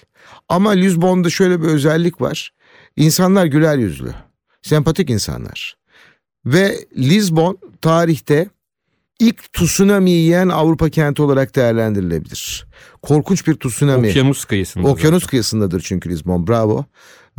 Ama 0.49 0.69
Lizbon'da 0.71 1.29
şöyle 1.29 1.61
bir 1.61 1.67
özellik 1.67 2.21
var. 2.21 2.53
İnsanlar 2.95 3.45
güler 3.45 3.77
yüzlü. 3.77 4.26
Sempatik 4.61 5.09
insanlar. 5.09 5.77
Ve 6.45 6.77
Lizbon 6.97 7.57
tarihte 7.81 8.49
ilk 9.19 9.53
tsunami 9.53 10.11
yiyen 10.11 10.49
Avrupa 10.49 10.89
kenti 10.89 11.21
olarak 11.21 11.55
değerlendirilebilir. 11.55 12.67
Korkunç 13.01 13.47
bir 13.47 13.55
tsunami. 13.59 14.07
Okyanus 14.07 14.45
kıyısında. 14.45 14.87
Okyanus 14.87 15.23
zaten. 15.23 15.29
kıyısındadır 15.29 15.81
çünkü 15.81 16.09
Lizbon. 16.09 16.47
Bravo. 16.47 16.85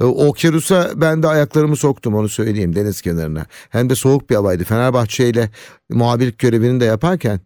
Ee, 0.00 0.04
Okyanusa 0.04 0.90
ben 0.96 1.22
de 1.22 1.26
ayaklarımı 1.28 1.76
soktum 1.76 2.14
onu 2.14 2.28
söyleyeyim 2.28 2.74
deniz 2.74 3.02
kenarına. 3.02 3.46
Hem 3.70 3.90
de 3.90 3.94
soğuk 3.94 4.30
bir 4.30 4.34
havaydı. 4.34 4.64
Fenerbahçe 4.64 5.28
ile 5.28 5.50
muhabirlik 5.90 6.38
görevini 6.38 6.80
de 6.80 6.84
yaparken 6.84 7.40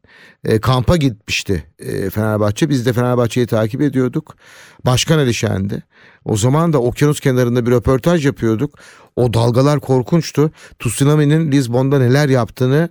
e, 0.44 0.60
kampa 0.60 0.96
gitmişti 0.96 1.64
e, 1.78 2.10
Fenerbahçe. 2.10 2.68
Biz 2.68 2.86
de 2.86 2.92
Fenerbahçe'yi 2.92 3.46
takip 3.46 3.80
ediyorduk. 3.80 4.36
Başkan 4.84 5.18
Ali 5.18 5.34
Şen'di. 5.34 5.82
O 6.24 6.36
zaman 6.36 6.72
da 6.72 6.78
okyanus 6.78 7.20
kenarında 7.20 7.66
bir 7.66 7.70
röportaj 7.70 8.26
yapıyorduk. 8.26 8.78
O 9.16 9.34
dalgalar 9.34 9.80
korkunçtu. 9.80 10.50
Tsunami'nin 10.78 11.52
Lizbon'da 11.52 11.98
neler 11.98 12.28
yaptığını 12.28 12.88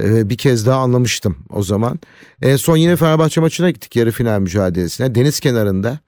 e, 0.00 0.30
bir 0.30 0.36
kez 0.38 0.66
daha 0.66 0.80
anlamıştım 0.80 1.36
o 1.50 1.62
zaman. 1.62 1.98
En 2.42 2.56
son 2.56 2.76
yine 2.76 2.96
Fenerbahçe 2.96 3.40
maçına 3.40 3.70
gittik 3.70 3.96
yarı 3.96 4.10
final 4.10 4.40
mücadelesine. 4.40 5.14
Deniz 5.14 5.40
kenarında 5.40 5.98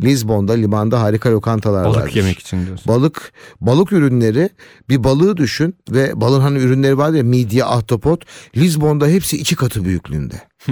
Lizbon'da 0.00 0.52
limanda 0.52 1.00
harika 1.02 1.32
lokantalar 1.32 1.84
Balık 1.84 1.96
vardır. 1.96 2.14
yemek 2.14 2.38
için 2.38 2.66
diyorsun. 2.66 2.88
Balık 2.92 3.32
balık 3.60 3.92
ürünleri 3.92 4.50
bir 4.88 5.04
balığı 5.04 5.36
düşün 5.36 5.76
ve 5.90 6.20
balığın 6.20 6.40
hani 6.40 6.58
ürünleri 6.58 6.98
var 6.98 7.12
ya 7.12 7.22
midye 7.22 7.64
ahtapot 7.64 8.24
Lizbon'da 8.56 9.06
hepsi 9.06 9.36
iki 9.36 9.56
katı 9.56 9.84
büyüklüğünde. 9.84 10.40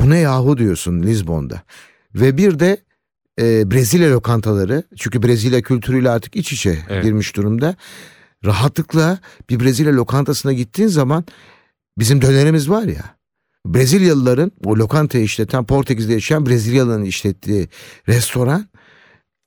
Bu 0.00 0.10
ne 0.10 0.18
yahu 0.18 0.58
diyorsun 0.58 1.02
Lizbon'da. 1.02 1.62
Ve 2.14 2.36
bir 2.36 2.58
de 2.58 2.78
e, 3.40 3.70
Brezilya 3.70 4.10
lokantaları 4.12 4.82
çünkü 4.96 5.22
Brezilya 5.22 5.62
kültürüyle 5.62 6.10
artık 6.10 6.36
iç 6.36 6.52
içe 6.52 6.78
Evet. 6.88 7.04
girmiş 7.04 7.36
durumda. 7.36 7.76
Rahatlıkla 8.44 9.18
bir 9.50 9.60
Brezilya 9.60 9.96
lokantasına 9.96 10.52
gittiğin 10.52 10.88
zaman 10.88 11.24
bizim 11.98 12.22
dönerimiz 12.22 12.70
var 12.70 12.82
ya. 12.82 13.14
Brezilyalıların 13.66 14.52
o 14.64 14.76
lokantayı 14.76 15.24
işleten 15.24 15.64
Portekiz'de 15.64 16.12
yaşayan 16.12 16.46
Brezilyalıların 16.46 17.04
işlettiği 17.04 17.68
restoran 18.08 18.68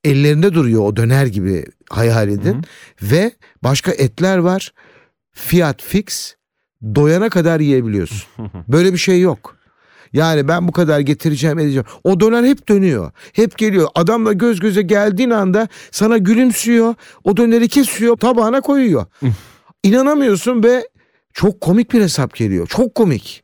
ellerinde 0.04 0.54
duruyor 0.54 0.82
o 0.82 0.96
döner 0.96 1.26
gibi 1.26 1.66
hayal 1.90 2.30
edin. 2.30 2.64
Ve 3.02 3.32
başka 3.64 3.92
etler 3.92 4.38
var. 4.38 4.74
Fiyat 5.34 5.82
fix 5.82 6.36
doyana 6.96 7.30
kadar 7.30 7.60
yiyebiliyorsun. 7.60 8.24
Böyle 8.68 8.94
bir 8.94 8.98
şey 8.98 9.22
yok. 9.22 9.57
Yani 10.14 10.48
ben 10.48 10.68
bu 10.68 10.72
kadar 10.72 11.00
getireceğim 11.00 11.60
edeceğim. 11.60 11.86
O 12.04 12.20
döner 12.20 12.44
hep 12.44 12.70
dönüyor. 12.70 13.12
Hep 13.34 13.58
geliyor. 13.58 13.88
Adamla 13.96 14.34
göz 14.34 14.60
göze 14.60 14.82
geldiğin 14.82 15.30
anda 15.30 15.68
sana 15.92 16.18
gülümsüyor. 16.18 16.96
O 17.24 17.38
döneri 17.38 17.68
kesiyor 17.68 18.18
tabağına 18.18 18.62
koyuyor. 18.62 19.06
İnanamıyorsun 19.84 20.64
ve 20.64 20.88
çok 21.34 21.62
komik 21.62 21.94
bir 21.94 22.02
hesap 22.02 22.36
geliyor. 22.36 22.68
Çok 22.68 22.96
komik. 22.96 23.44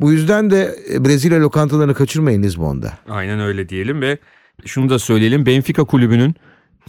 Bu 0.00 0.12
yüzden 0.12 0.50
de 0.50 0.76
e, 0.92 1.04
Brezilya 1.04 1.40
lokantalarını 1.40 1.94
kaçırmayın 1.94 2.42
Lisbon'da. 2.42 2.92
Aynen 3.08 3.40
öyle 3.40 3.68
diyelim 3.68 4.00
ve 4.00 4.18
şunu 4.66 4.90
da 4.90 4.98
söyleyelim. 4.98 5.46
Benfica 5.46 5.84
kulübünün 5.84 6.34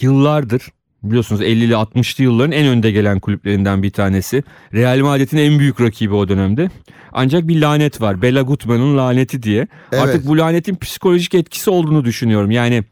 yıllardır 0.01 0.71
biliyorsunuz 1.03 1.41
50'li 1.41 1.73
60'lı 1.73 2.23
yılların 2.23 2.51
en 2.51 2.67
önde 2.67 2.91
gelen 2.91 3.19
kulüplerinden 3.19 3.83
bir 3.83 3.91
tanesi. 3.91 4.43
Real 4.73 4.99
Madrid'in 4.99 5.37
en 5.37 5.59
büyük 5.59 5.81
rakibi 5.81 6.13
o 6.13 6.27
dönemde. 6.27 6.69
Ancak 7.11 7.47
bir 7.47 7.61
lanet 7.61 8.01
var. 8.01 8.21
Bela 8.21 8.41
Gutman'ın 8.41 8.97
laneti 8.97 9.43
diye. 9.43 9.67
Evet. 9.91 10.03
Artık 10.03 10.27
bu 10.27 10.37
lanetin 10.37 10.75
psikolojik 10.75 11.35
etkisi 11.35 11.69
olduğunu 11.69 12.05
düşünüyorum. 12.05 12.51
Yani 12.51 12.83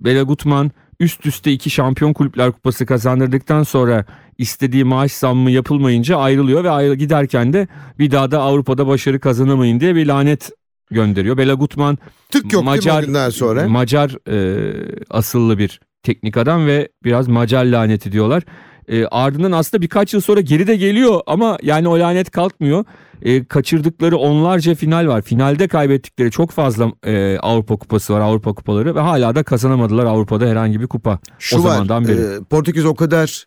Bela 0.00 0.22
Gutman 0.22 0.70
üst 1.00 1.26
üste 1.26 1.52
iki 1.52 1.70
şampiyon 1.70 2.12
kulüpler 2.12 2.52
kupası 2.52 2.86
kazandırdıktan 2.86 3.62
sonra 3.62 4.04
istediği 4.38 4.84
maaş 4.84 5.12
zammı 5.12 5.50
yapılmayınca 5.50 6.16
ayrılıyor 6.16 6.64
ve 6.64 6.70
ayrı 6.70 6.94
giderken 6.94 7.52
de 7.52 7.68
bir 7.98 8.10
daha 8.10 8.30
da 8.30 8.40
Avrupa'da 8.40 8.86
başarı 8.86 9.20
kazanamayın 9.20 9.80
diye 9.80 9.94
bir 9.94 10.06
lanet 10.06 10.50
gönderiyor. 10.90 11.36
Bela 11.36 11.54
Gutman 11.54 11.98
Tık 12.30 12.52
yok 12.52 12.64
Macar, 12.64 13.30
sonra? 13.30 13.68
Macar 13.68 14.28
e, 14.28 14.72
asıllı 15.10 15.58
bir 15.58 15.80
teknik 16.02 16.36
adam 16.36 16.66
ve 16.66 16.88
biraz 17.04 17.28
Macar 17.28 17.64
laneti 17.64 18.12
diyorlar. 18.12 18.42
E, 18.88 19.06
ardından 19.06 19.52
aslında 19.52 19.82
birkaç 19.82 20.14
yıl 20.14 20.20
sonra 20.20 20.40
geri 20.40 20.66
de 20.66 20.76
geliyor 20.76 21.20
ama 21.26 21.58
yani 21.62 21.88
o 21.88 21.98
lanet 21.98 22.30
kalkmıyor. 22.30 22.84
E, 23.22 23.44
kaçırdıkları 23.44 24.16
onlarca 24.16 24.74
final 24.74 25.06
var. 25.06 25.22
Finalde 25.22 25.68
kaybettikleri 25.68 26.30
çok 26.30 26.50
fazla 26.50 26.92
e, 27.04 27.38
Avrupa 27.38 27.76
kupası 27.76 28.14
var, 28.14 28.20
Avrupa 28.20 28.52
kupaları 28.54 28.94
ve 28.94 29.00
hala 29.00 29.34
da 29.34 29.42
kazanamadılar 29.42 30.04
Avrupa'da 30.06 30.46
herhangi 30.46 30.80
bir 30.80 30.86
kupa. 30.86 31.18
Şu 31.38 31.58
o 31.58 31.64
var, 31.64 31.70
zamandan 31.70 32.08
beri. 32.08 32.20
e, 32.20 32.44
Portekiz 32.50 32.84
o 32.84 32.94
kadar 32.94 33.44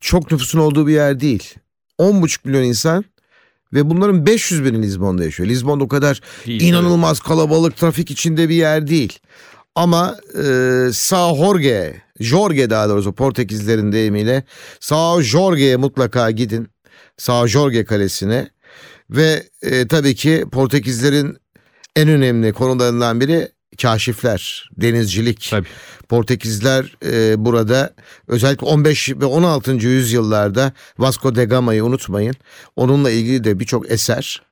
çok 0.00 0.32
nüfusun 0.32 0.58
olduğu 0.58 0.86
bir 0.86 0.92
yer 0.92 1.20
değil. 1.20 1.54
10,5 1.98 2.38
milyon 2.44 2.62
insan 2.62 3.04
ve 3.72 3.90
bunların 3.90 4.26
500 4.26 4.64
bini 4.64 4.82
Lizbon'da 4.82 5.24
yaşıyor. 5.24 5.48
Lizbon 5.48 5.80
o 5.80 5.88
kadar 5.88 6.20
Değil, 6.46 6.60
inanılmaz 6.60 7.20
kalabalık 7.20 7.76
trafik 7.76 8.10
içinde 8.10 8.48
bir 8.48 8.54
yer 8.54 8.86
değil. 8.86 9.18
Ama 9.74 10.16
e, 10.34 10.38
São 10.92 11.36
Jorge, 11.36 12.02
Jorge 12.20 12.70
daha 12.70 12.88
doğrusu 12.88 13.12
Portekizlerin 13.12 13.92
deyimiyle 13.92 14.44
São 14.80 15.22
Jorge'ye 15.22 15.76
mutlaka 15.76 16.30
gidin. 16.30 16.68
São 17.18 17.48
Jorge 17.48 17.84
Kalesi'ne. 17.84 18.50
Ve 19.10 19.42
e, 19.62 19.88
tabii 19.88 20.14
ki 20.14 20.44
Portekizlerin 20.52 21.36
en 21.96 22.08
önemli 22.08 22.52
konularından 22.52 23.20
biri 23.20 23.48
kaşifler, 23.82 24.70
denizcilik. 24.76 25.48
Tabii. 25.50 25.68
Portekizler 26.08 26.96
e, 27.04 27.44
burada 27.44 27.94
özellikle 28.28 28.66
15 28.66 29.10
ve 29.10 29.24
16. 29.24 29.72
yüzyıllarda 29.72 30.72
Vasco 30.98 31.34
da 31.34 31.44
Gama'yı 31.44 31.84
unutmayın. 31.84 32.34
Onunla 32.76 33.10
ilgili 33.10 33.44
de 33.44 33.60
birçok 33.60 33.90
eser 33.90 34.42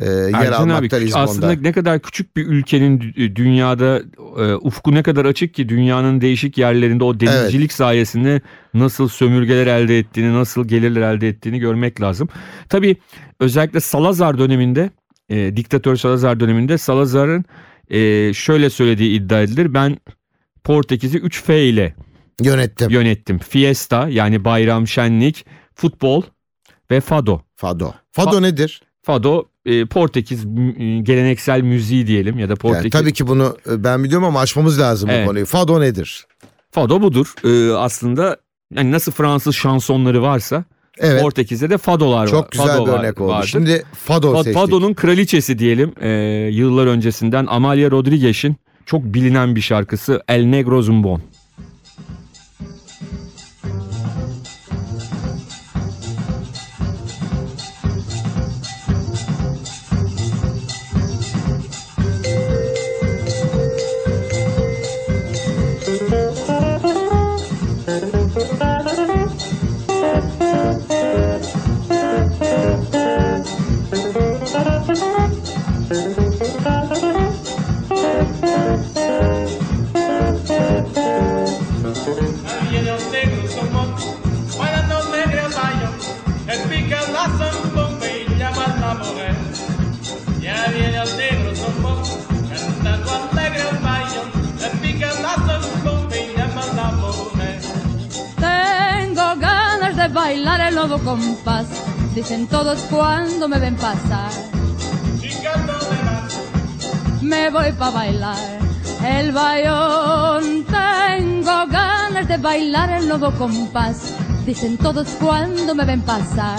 e, 0.00 0.04
yer 0.10 0.26
Ercan 0.34 0.68
abi 0.68 0.72
almakta 0.72 0.96
Lizbon'da. 0.96 1.22
aslında 1.24 1.52
ne 1.52 1.72
kadar 1.72 2.00
küçük 2.00 2.36
bir 2.36 2.46
ülkenin 2.46 2.98
dü- 3.00 3.36
dünyada 3.36 4.02
e, 4.38 4.54
ufku 4.54 4.94
ne 4.94 5.02
kadar 5.02 5.24
açık 5.24 5.54
ki 5.54 5.68
dünyanın 5.68 6.20
değişik 6.20 6.58
yerlerinde 6.58 7.04
o 7.04 7.20
denizcilik 7.20 7.72
sayesinde 7.72 8.40
nasıl 8.74 9.08
sömürgeler 9.08 9.66
elde 9.66 9.98
ettiğini, 9.98 10.34
nasıl 10.34 10.68
gelirler 10.68 11.14
elde 11.14 11.28
ettiğini 11.28 11.58
görmek 11.58 12.00
lazım. 12.00 12.28
Tabii 12.68 12.96
özellikle 13.40 13.80
Salazar 13.80 14.38
döneminde, 14.38 14.90
e, 15.28 15.56
diktatör 15.56 15.96
Salazar 15.96 16.40
döneminde 16.40 16.78
Salazar'ın 16.78 17.44
e, 17.90 18.32
şöyle 18.34 18.70
söylediği 18.70 19.20
iddia 19.20 19.42
edilir. 19.42 19.74
Ben 19.74 19.96
Portekiz'i 20.64 21.18
3 21.18 21.42
F 21.42 21.64
ile 21.64 21.94
Yönettim. 22.42 22.90
yönettim. 22.90 23.38
Fiesta 23.38 24.08
yani 24.08 24.44
bayram, 24.44 24.86
şenlik, 24.88 25.46
futbol 25.74 26.22
ve 26.90 27.00
fado. 27.00 27.40
Fado. 27.56 27.92
Fado 28.12 28.38
Fa- 28.38 28.42
nedir? 28.42 28.82
Fado 29.02 29.44
e, 29.66 29.86
Portekiz 29.86 30.44
mü- 30.44 31.00
geleneksel 31.04 31.60
müziği 31.62 32.06
diyelim 32.06 32.38
ya 32.38 32.48
da 32.48 32.50
Yani 32.52 32.58
Portekiz. 32.58 32.90
tabii 32.90 33.12
ki 33.12 33.26
bunu 33.26 33.56
e, 33.70 33.84
ben 33.84 34.04
biliyorum 34.04 34.26
ama 34.26 34.40
açmamız 34.40 34.80
lazım 34.80 35.10
Evet. 35.10 35.24
bu 35.24 35.28
konuyu. 35.28 35.46
Fado 35.46 35.80
nedir? 35.80 36.26
Fado 36.70 37.02
budur. 37.02 37.34
E, 37.44 37.72
aslında 37.76 38.36
yani 38.74 38.92
nasıl 38.92 39.12
Fransız 39.12 39.54
şansonları 39.54 40.22
varsa 40.22 40.64
Evet. 40.98 41.22
Portekiz'de 41.22 41.70
de 41.70 41.78
fadolar 41.78 42.22
var. 42.22 42.26
çok 42.26 42.52
güzel 42.52 42.66
fado 42.66 42.86
bir 42.86 42.92
var- 42.92 42.98
örnek 43.04 43.20
oldu. 43.20 43.28
vardır. 43.30 43.48
Şimdi 43.48 43.82
Fado 44.04 44.32
Fa- 44.32 44.36
seçtik. 44.36 44.54
Fado'nun 44.54 44.94
kraliçesi 44.94 45.58
diyelim 45.58 45.92
e, 46.00 46.08
yıllar 46.52 46.86
öncesinden 46.86 47.46
Amalia 47.46 47.90
Rodriguez'in 47.90 48.56
çok 48.86 49.04
bilinen 49.04 49.56
bir 49.56 49.60
şarkısı 49.60 50.22
El 50.28 50.44
Negro 50.44 50.82
Zumbon. 50.82 51.22
Me 107.74 107.80
voy 107.80 107.90
pa' 107.90 107.98
bailar 107.98 108.36
el 109.04 109.32
bayón. 109.32 110.64
Tengo 110.64 111.66
ganas 111.66 112.28
de 112.28 112.36
bailar 112.36 112.90
el 112.90 113.08
nuevo 113.08 113.32
compás. 113.32 114.14
Dicen 114.46 114.78
todos 114.78 115.08
cuando 115.20 115.74
me 115.74 115.84
ven 115.84 116.00
pasar. 116.02 116.58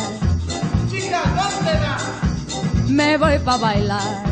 Chica, 0.92 1.22
¿dónde 1.24 1.72
vas? 1.80 2.90
Me 2.90 3.18
voy 3.18 3.40
pa' 3.40 3.58
bailar 3.58 4.24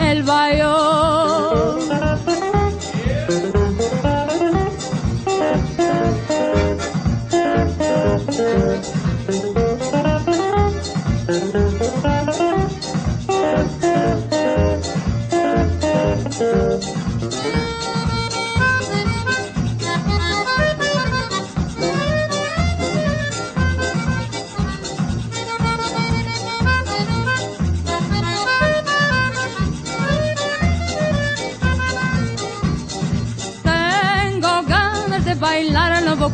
el 0.00 0.22
bayón. 0.22 2.09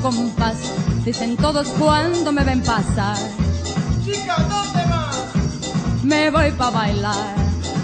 Compás. 0.03 0.57
Dicen 1.05 1.37
todos 1.37 1.69
cuando 1.79 2.33
me 2.33 2.45
ven 2.45 2.63
pasar. 2.63 3.17
Chica, 4.05 4.37
¿dónde 4.39 4.83
vas? 4.91 6.05
Me 6.05 6.31
voy 6.31 6.51
pa' 6.53 6.71
bailar 6.71 7.35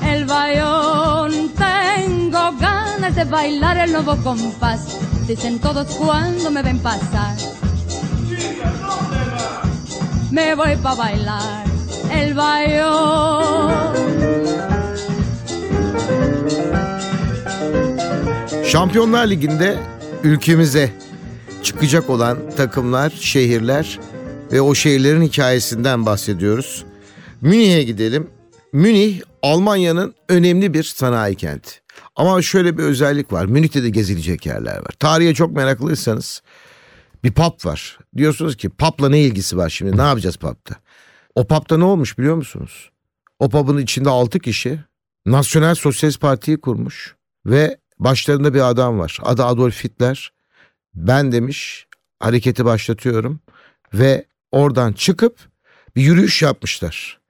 el 0.04 0.24
bayón. 0.24 1.50
Tengo 1.50 2.52
ganas 2.58 3.14
de 3.14 3.24
bailar 3.24 3.78
el 3.78 3.92
nuevo 3.92 4.16
compás. 4.22 4.98
Dicen 5.26 5.58
todos 5.58 5.86
cuando 5.96 6.50
me 6.50 6.62
ven 6.62 6.78
pasar. 6.78 7.36
Chica, 8.28 8.72
¿dónde 8.80 9.22
vas? 9.32 10.30
Me 10.30 10.54
voy 10.54 10.76
pa' 10.76 10.94
bailar 10.94 11.64
el 12.10 12.34
bayón. 12.34 13.92
Şampiyonlar 18.64 19.26
Ligi'nde 19.26 19.78
ülkemize 20.24 21.01
çıkacak 21.62 22.10
olan 22.10 22.38
takımlar, 22.56 23.10
şehirler 23.10 24.00
ve 24.52 24.60
o 24.60 24.74
şehirlerin 24.74 25.22
hikayesinden 25.22 26.06
bahsediyoruz. 26.06 26.84
Münih'e 27.40 27.82
gidelim. 27.82 28.30
Münih 28.72 29.20
Almanya'nın 29.42 30.14
önemli 30.28 30.74
bir 30.74 30.82
sanayi 30.82 31.34
kenti. 31.34 31.70
Ama 32.16 32.42
şöyle 32.42 32.78
bir 32.78 32.82
özellik 32.82 33.32
var. 33.32 33.44
Münih'te 33.46 33.82
de 33.82 33.90
gezilecek 33.90 34.46
yerler 34.46 34.76
var. 34.76 34.94
Tarihe 34.98 35.34
çok 35.34 35.52
meraklıysanız 35.52 36.42
bir 37.24 37.32
pub 37.32 37.64
var. 37.64 37.98
Diyorsunuz 38.16 38.56
ki 38.56 38.68
pub'la 38.68 39.08
ne 39.08 39.20
ilgisi 39.20 39.56
var 39.56 39.70
şimdi? 39.70 39.96
Ne 39.96 40.02
yapacağız 40.02 40.36
pub'ta? 40.36 40.74
O 41.34 41.46
pub'ta 41.46 41.78
ne 41.78 41.84
olmuş 41.84 42.18
biliyor 42.18 42.34
musunuz? 42.34 42.90
O 43.38 43.48
pub'ın 43.48 43.78
içinde 43.78 44.10
6 44.10 44.38
kişi 44.38 44.80
Nasyonel 45.26 45.74
Sosyalist 45.74 46.20
Parti'yi 46.20 46.60
kurmuş 46.60 47.16
ve 47.46 47.78
başlarında 47.98 48.54
bir 48.54 48.68
adam 48.68 48.98
var. 48.98 49.18
Adı 49.22 49.44
Adolf 49.44 49.84
Hitler. 49.84 50.32
Ben 50.94 51.32
demiş 51.32 51.86
hareketi 52.20 52.64
başlatıyorum 52.64 53.40
ve 53.94 54.26
oradan 54.52 54.92
çıkıp 54.92 55.38
bir 55.96 56.02
yürüyüş 56.02 56.42
yapmışlar. 56.42 57.20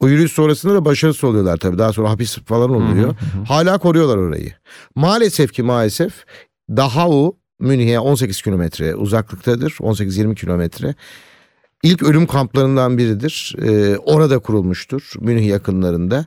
O 0.00 0.08
yürüyüş 0.08 0.32
sonrasında 0.32 0.74
da 0.74 0.84
başarısız 0.84 1.24
oluyorlar 1.24 1.56
tabii. 1.56 1.78
Daha 1.78 1.92
sonra 1.92 2.10
hapis 2.10 2.38
falan 2.38 2.70
oluyor. 2.70 3.14
Hala 3.48 3.78
koruyorlar 3.78 4.16
orayı. 4.16 4.52
Maalesef 4.94 5.52
ki 5.52 5.62
maalesef 5.62 6.24
Dachau 6.70 7.36
Münih'e 7.60 7.98
18 7.98 8.42
kilometre 8.42 8.94
uzaklıktadır. 8.94 9.70
18-20 9.70 10.34
kilometre. 10.34 10.94
İlk 11.82 12.02
ölüm 12.02 12.26
kamplarından 12.26 12.98
biridir. 12.98 13.54
Ee, 13.62 13.98
orada 13.98 14.38
kurulmuştur 14.38 15.12
Münih 15.20 15.46
yakınlarında. 15.46 16.26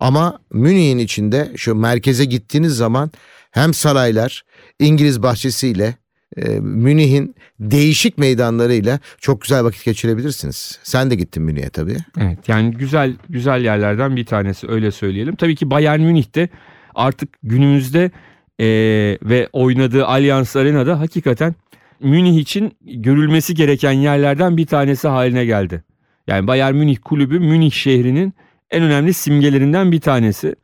Ama 0.00 0.38
Münih'in 0.52 0.98
içinde 0.98 1.52
şu 1.56 1.74
merkeze 1.74 2.24
gittiğiniz 2.24 2.76
zaman 2.76 3.10
hem 3.50 3.74
saraylar 3.74 4.44
İngiliz 4.78 5.22
bahçesiyle 5.22 5.94
e, 6.36 6.60
Münih'in 6.60 7.34
değişik 7.60 8.18
meydanlarıyla 8.18 8.98
çok 9.20 9.42
güzel 9.42 9.64
vakit 9.64 9.84
geçirebilirsiniz. 9.84 10.78
Sen 10.82 11.10
de 11.10 11.14
gittin 11.14 11.42
Münih'e 11.42 11.70
tabii. 11.70 11.96
Evet 12.20 12.48
yani 12.48 12.70
güzel 12.70 13.16
güzel 13.28 13.64
yerlerden 13.64 14.16
bir 14.16 14.26
tanesi 14.26 14.70
öyle 14.70 14.90
söyleyelim. 14.90 15.36
Tabii 15.36 15.56
ki 15.56 15.70
Bayern 15.70 16.00
Münih'te 16.00 16.48
artık 16.94 17.28
günümüzde 17.42 18.10
e, 18.60 18.66
ve 19.22 19.48
oynadığı 19.52 20.06
Allianz 20.06 20.56
Arena'da 20.56 21.00
hakikaten 21.00 21.54
Münih 22.00 22.38
için 22.38 22.72
görülmesi 22.82 23.54
gereken 23.54 23.92
yerlerden 23.92 24.56
bir 24.56 24.66
tanesi 24.66 25.08
haline 25.08 25.44
geldi. 25.44 25.84
Yani 26.26 26.46
Bayern 26.46 26.74
Münih 26.74 26.96
kulübü 27.04 27.38
Münih 27.38 27.72
şehrinin 27.72 28.34
en 28.70 28.82
önemli 28.82 29.14
simgelerinden 29.14 29.92
bir 29.92 30.00
tanesi. 30.00 30.54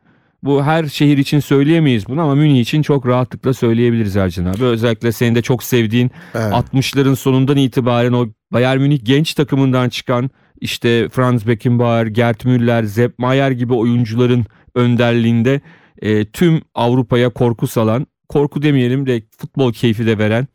Bu 0.43 0.63
her 0.63 0.85
şehir 0.85 1.17
için 1.17 1.39
söyleyemeyiz 1.39 2.07
bunu 2.07 2.21
ama 2.21 2.35
Münih 2.35 2.59
için 2.59 2.81
çok 2.81 3.07
rahatlıkla 3.07 3.53
söyleyebiliriz 3.53 4.15
Ercan 4.15 4.45
abi. 4.45 4.63
Özellikle 4.63 5.11
senin 5.11 5.35
de 5.35 5.41
çok 5.41 5.63
sevdiğin 5.63 6.11
Evet. 6.35 6.53
60'ların 6.53 7.15
sonundan 7.15 7.57
itibaren 7.57 8.13
o 8.13 8.27
Bayern 8.51 8.81
Münih 8.81 8.99
genç 9.03 9.33
takımından 9.33 9.89
çıkan 9.89 10.29
işte 10.61 11.09
Franz 11.09 11.47
Beckenbauer, 11.47 12.05
Gerd 12.05 12.45
Müller, 12.45 12.83
Sepp 12.83 13.19
Maier 13.19 13.51
gibi 13.51 13.73
oyuncuların 13.73 14.45
önderliğinde 14.75 15.61
e, 16.01 16.25
tüm 16.25 16.61
Avrupa'ya 16.75 17.29
korku 17.29 17.67
salan, 17.67 18.07
korku 18.29 18.61
demeyelim 18.61 19.05
de 19.05 19.21
futbol 19.37 19.73
keyfi 19.73 20.05
de 20.05 20.17
veren 20.17 20.47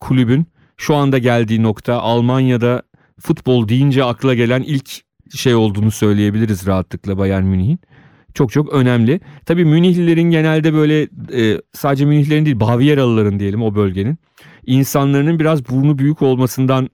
kulübün 0.00 0.46
şu 0.76 0.94
anda 0.96 1.18
geldiği 1.18 1.62
nokta 1.62 1.94
Almanya'da 1.94 2.82
futbol 3.20 3.68
deyince 3.68 4.04
akla 4.04 4.34
gelen 4.34 4.62
ilk 4.62 4.90
şey 5.34 5.54
olduğunu 5.54 5.90
söyleyebiliriz 5.90 6.66
rahatlıkla 6.66 7.18
Bayern 7.18 7.44
Münih'in. 7.44 7.78
Çok 8.34 8.52
çok 8.52 8.72
önemli. 8.72 9.20
Tabii 9.46 9.64
Münihlilerin 9.64 10.30
genelde 10.30 10.74
böyle 10.74 11.02
e, 11.32 11.60
sadece 11.72 12.04
Münihlilerin 12.04 12.44
değil 12.44 12.60
Bavyeralıların 12.60 13.40
diyelim 13.40 13.62
o 13.62 13.74
bölgenin 13.74 14.18
insanların 14.66 15.38
biraz 15.38 15.68
burnu 15.68 15.98
büyük 15.98 16.22
olmasından 16.22 16.90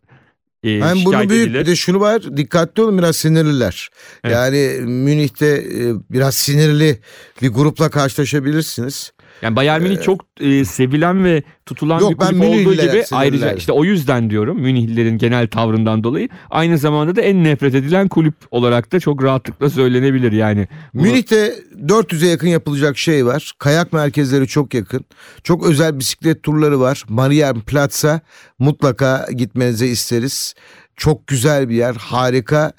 e, 0.64 0.80
Hem 0.80 0.96
şikayet 0.96 1.30
büyük 1.30 1.46
edilir. 1.46 1.60
bir 1.60 1.66
de 1.66 1.76
şunu 1.76 2.00
var 2.00 2.36
dikkatli 2.36 2.82
olun 2.82 2.98
biraz 2.98 3.16
sinirliler. 3.16 3.88
Evet. 4.24 4.36
Yani 4.36 4.90
Münih'te 4.90 5.46
e, 5.46 5.94
biraz 6.10 6.34
sinirli 6.34 6.98
bir 7.42 7.48
grupla 7.48 7.90
karşılaşabilirsiniz. 7.90 9.12
Yani 9.42 9.56
Bayern 9.56 9.82
Münih 9.82 10.02
çok 10.02 10.20
e, 10.40 10.64
sevilen 10.64 11.24
ve 11.24 11.42
tutulan 11.66 12.00
Yok, 12.00 12.10
bir 12.10 12.16
kulüp 12.16 12.42
olduğu 12.42 12.74
gibi 12.74 13.04
ayrıca 13.12 13.52
işte 13.52 13.72
o 13.72 13.84
yüzden 13.84 14.30
diyorum 14.30 14.60
Münihlilerin 14.60 15.18
genel 15.18 15.48
tavrından 15.48 16.04
dolayı 16.04 16.28
aynı 16.50 16.78
zamanda 16.78 17.16
da 17.16 17.20
en 17.20 17.44
nefret 17.44 17.74
edilen 17.74 18.08
kulüp 18.08 18.34
olarak 18.50 18.92
da 18.92 19.00
çok 19.00 19.22
rahatlıkla 19.22 19.70
söylenebilir 19.70 20.32
yani. 20.32 20.68
Münih'te 20.92 21.54
400'e 21.86 22.28
yakın 22.28 22.48
yapılacak 22.48 22.98
şey 22.98 23.26
var. 23.26 23.52
Kayak 23.58 23.92
merkezleri 23.92 24.46
çok 24.46 24.74
yakın. 24.74 25.04
Çok 25.42 25.66
özel 25.66 25.98
bisiklet 25.98 26.42
turları 26.42 26.80
var. 26.80 27.04
Marienplatz'a 27.08 28.20
mutlaka 28.58 29.26
gitmenizi 29.36 29.86
isteriz. 29.86 30.54
Çok 30.96 31.26
güzel 31.26 31.68
bir 31.68 31.74
yer. 31.74 31.94
Harika 31.94 32.72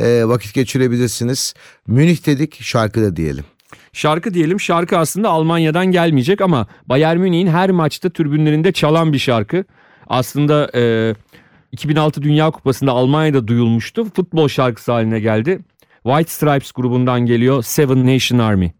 e, 0.00 0.24
vakit 0.24 0.54
geçirebilirsiniz. 0.54 1.54
Münih 1.86 2.26
dedik 2.26 2.62
şarkı 2.62 3.02
da 3.02 3.16
diyelim. 3.16 3.44
Şarkı 3.96 4.34
diyelim 4.34 4.60
şarkı 4.60 4.98
aslında 4.98 5.28
Almanya'dan 5.30 5.86
gelmeyecek 5.86 6.40
ama 6.40 6.66
Bayern 6.86 7.18
Münih'in 7.18 7.46
her 7.46 7.70
maçta 7.70 8.10
tribünlerinde 8.10 8.72
çalan 8.72 9.12
bir 9.12 9.18
şarkı. 9.18 9.64
Aslında 10.06 10.70
e, 10.74 11.14
2006 11.72 12.22
Dünya 12.22 12.50
Kupası'nda 12.50 12.92
Almanya'da 12.92 13.48
duyulmuştu. 13.48 14.04
Futbol 14.04 14.48
şarkısı 14.48 14.92
haline 14.92 15.20
geldi. 15.20 15.58
White 16.02 16.30
Stripes 16.30 16.72
grubundan 16.72 17.26
geliyor 17.26 17.62
Seven 17.62 18.06
Nation 18.14 18.38
Army. 18.38 18.72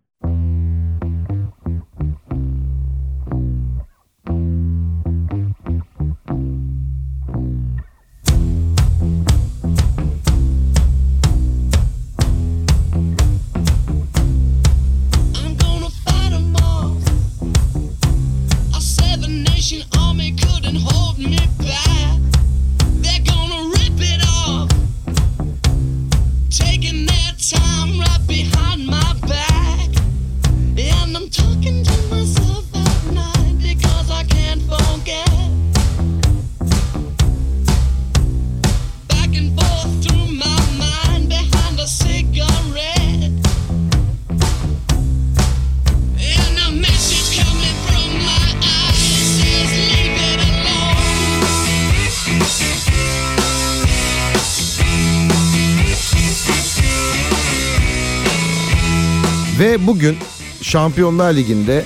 Bugün 59.86 60.16
Şampiyonlar 60.62 61.34
Ligi'nde 61.34 61.84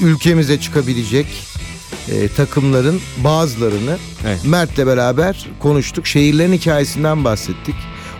ülkemize 0.00 0.60
çıkabilecek 0.60 1.26
e, 2.10 2.28
takımların 2.28 3.00
bazılarını 3.24 3.96
Evet. 4.26 4.44
Mert'le 4.44 4.86
beraber 4.86 5.48
konuştuk. 5.60 6.06
Şehirlerin 6.06 6.52
hikayesinden 6.52 7.24
bahsettik. 7.24 7.74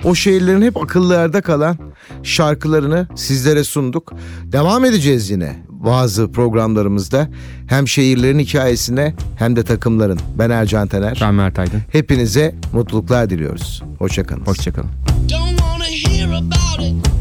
O 0.05 0.15
şehirlerin 0.15 0.63
hep 0.63 0.77
akıllarda 0.77 1.41
kalan 1.41 1.77
şarkılarını 2.23 3.09
sizlere 3.15 3.65
sunduk. 3.65 4.13
Devam 4.45 4.85
edeceğiz 4.85 5.31
yine 5.31 5.57
bazı 5.69 6.33
programlarımızda. 6.33 7.29
Hem 7.67 7.89
şehirlerin 7.89 8.39
hikayesine 8.39 9.15
hem 9.37 9.57
de 9.57 9.63
takımların. 9.63 10.21
Ben 10.39 10.51
Ercan 10.51 10.89
Taner. 10.89 11.19
Ben 11.21 11.35
Mert 11.35 11.59
Aydın. 11.59 11.83
Hepinize 11.93 12.55
mutluluklar 12.73 13.31
diliyoruz. 13.31 13.83
Hoşçakalın. 13.99 14.47
Hoşçakalın. 14.47 14.91
Don't 15.31 15.59
wanna 15.59 15.85
hear 15.85 16.29
about 16.29 16.81
it. 16.81 17.18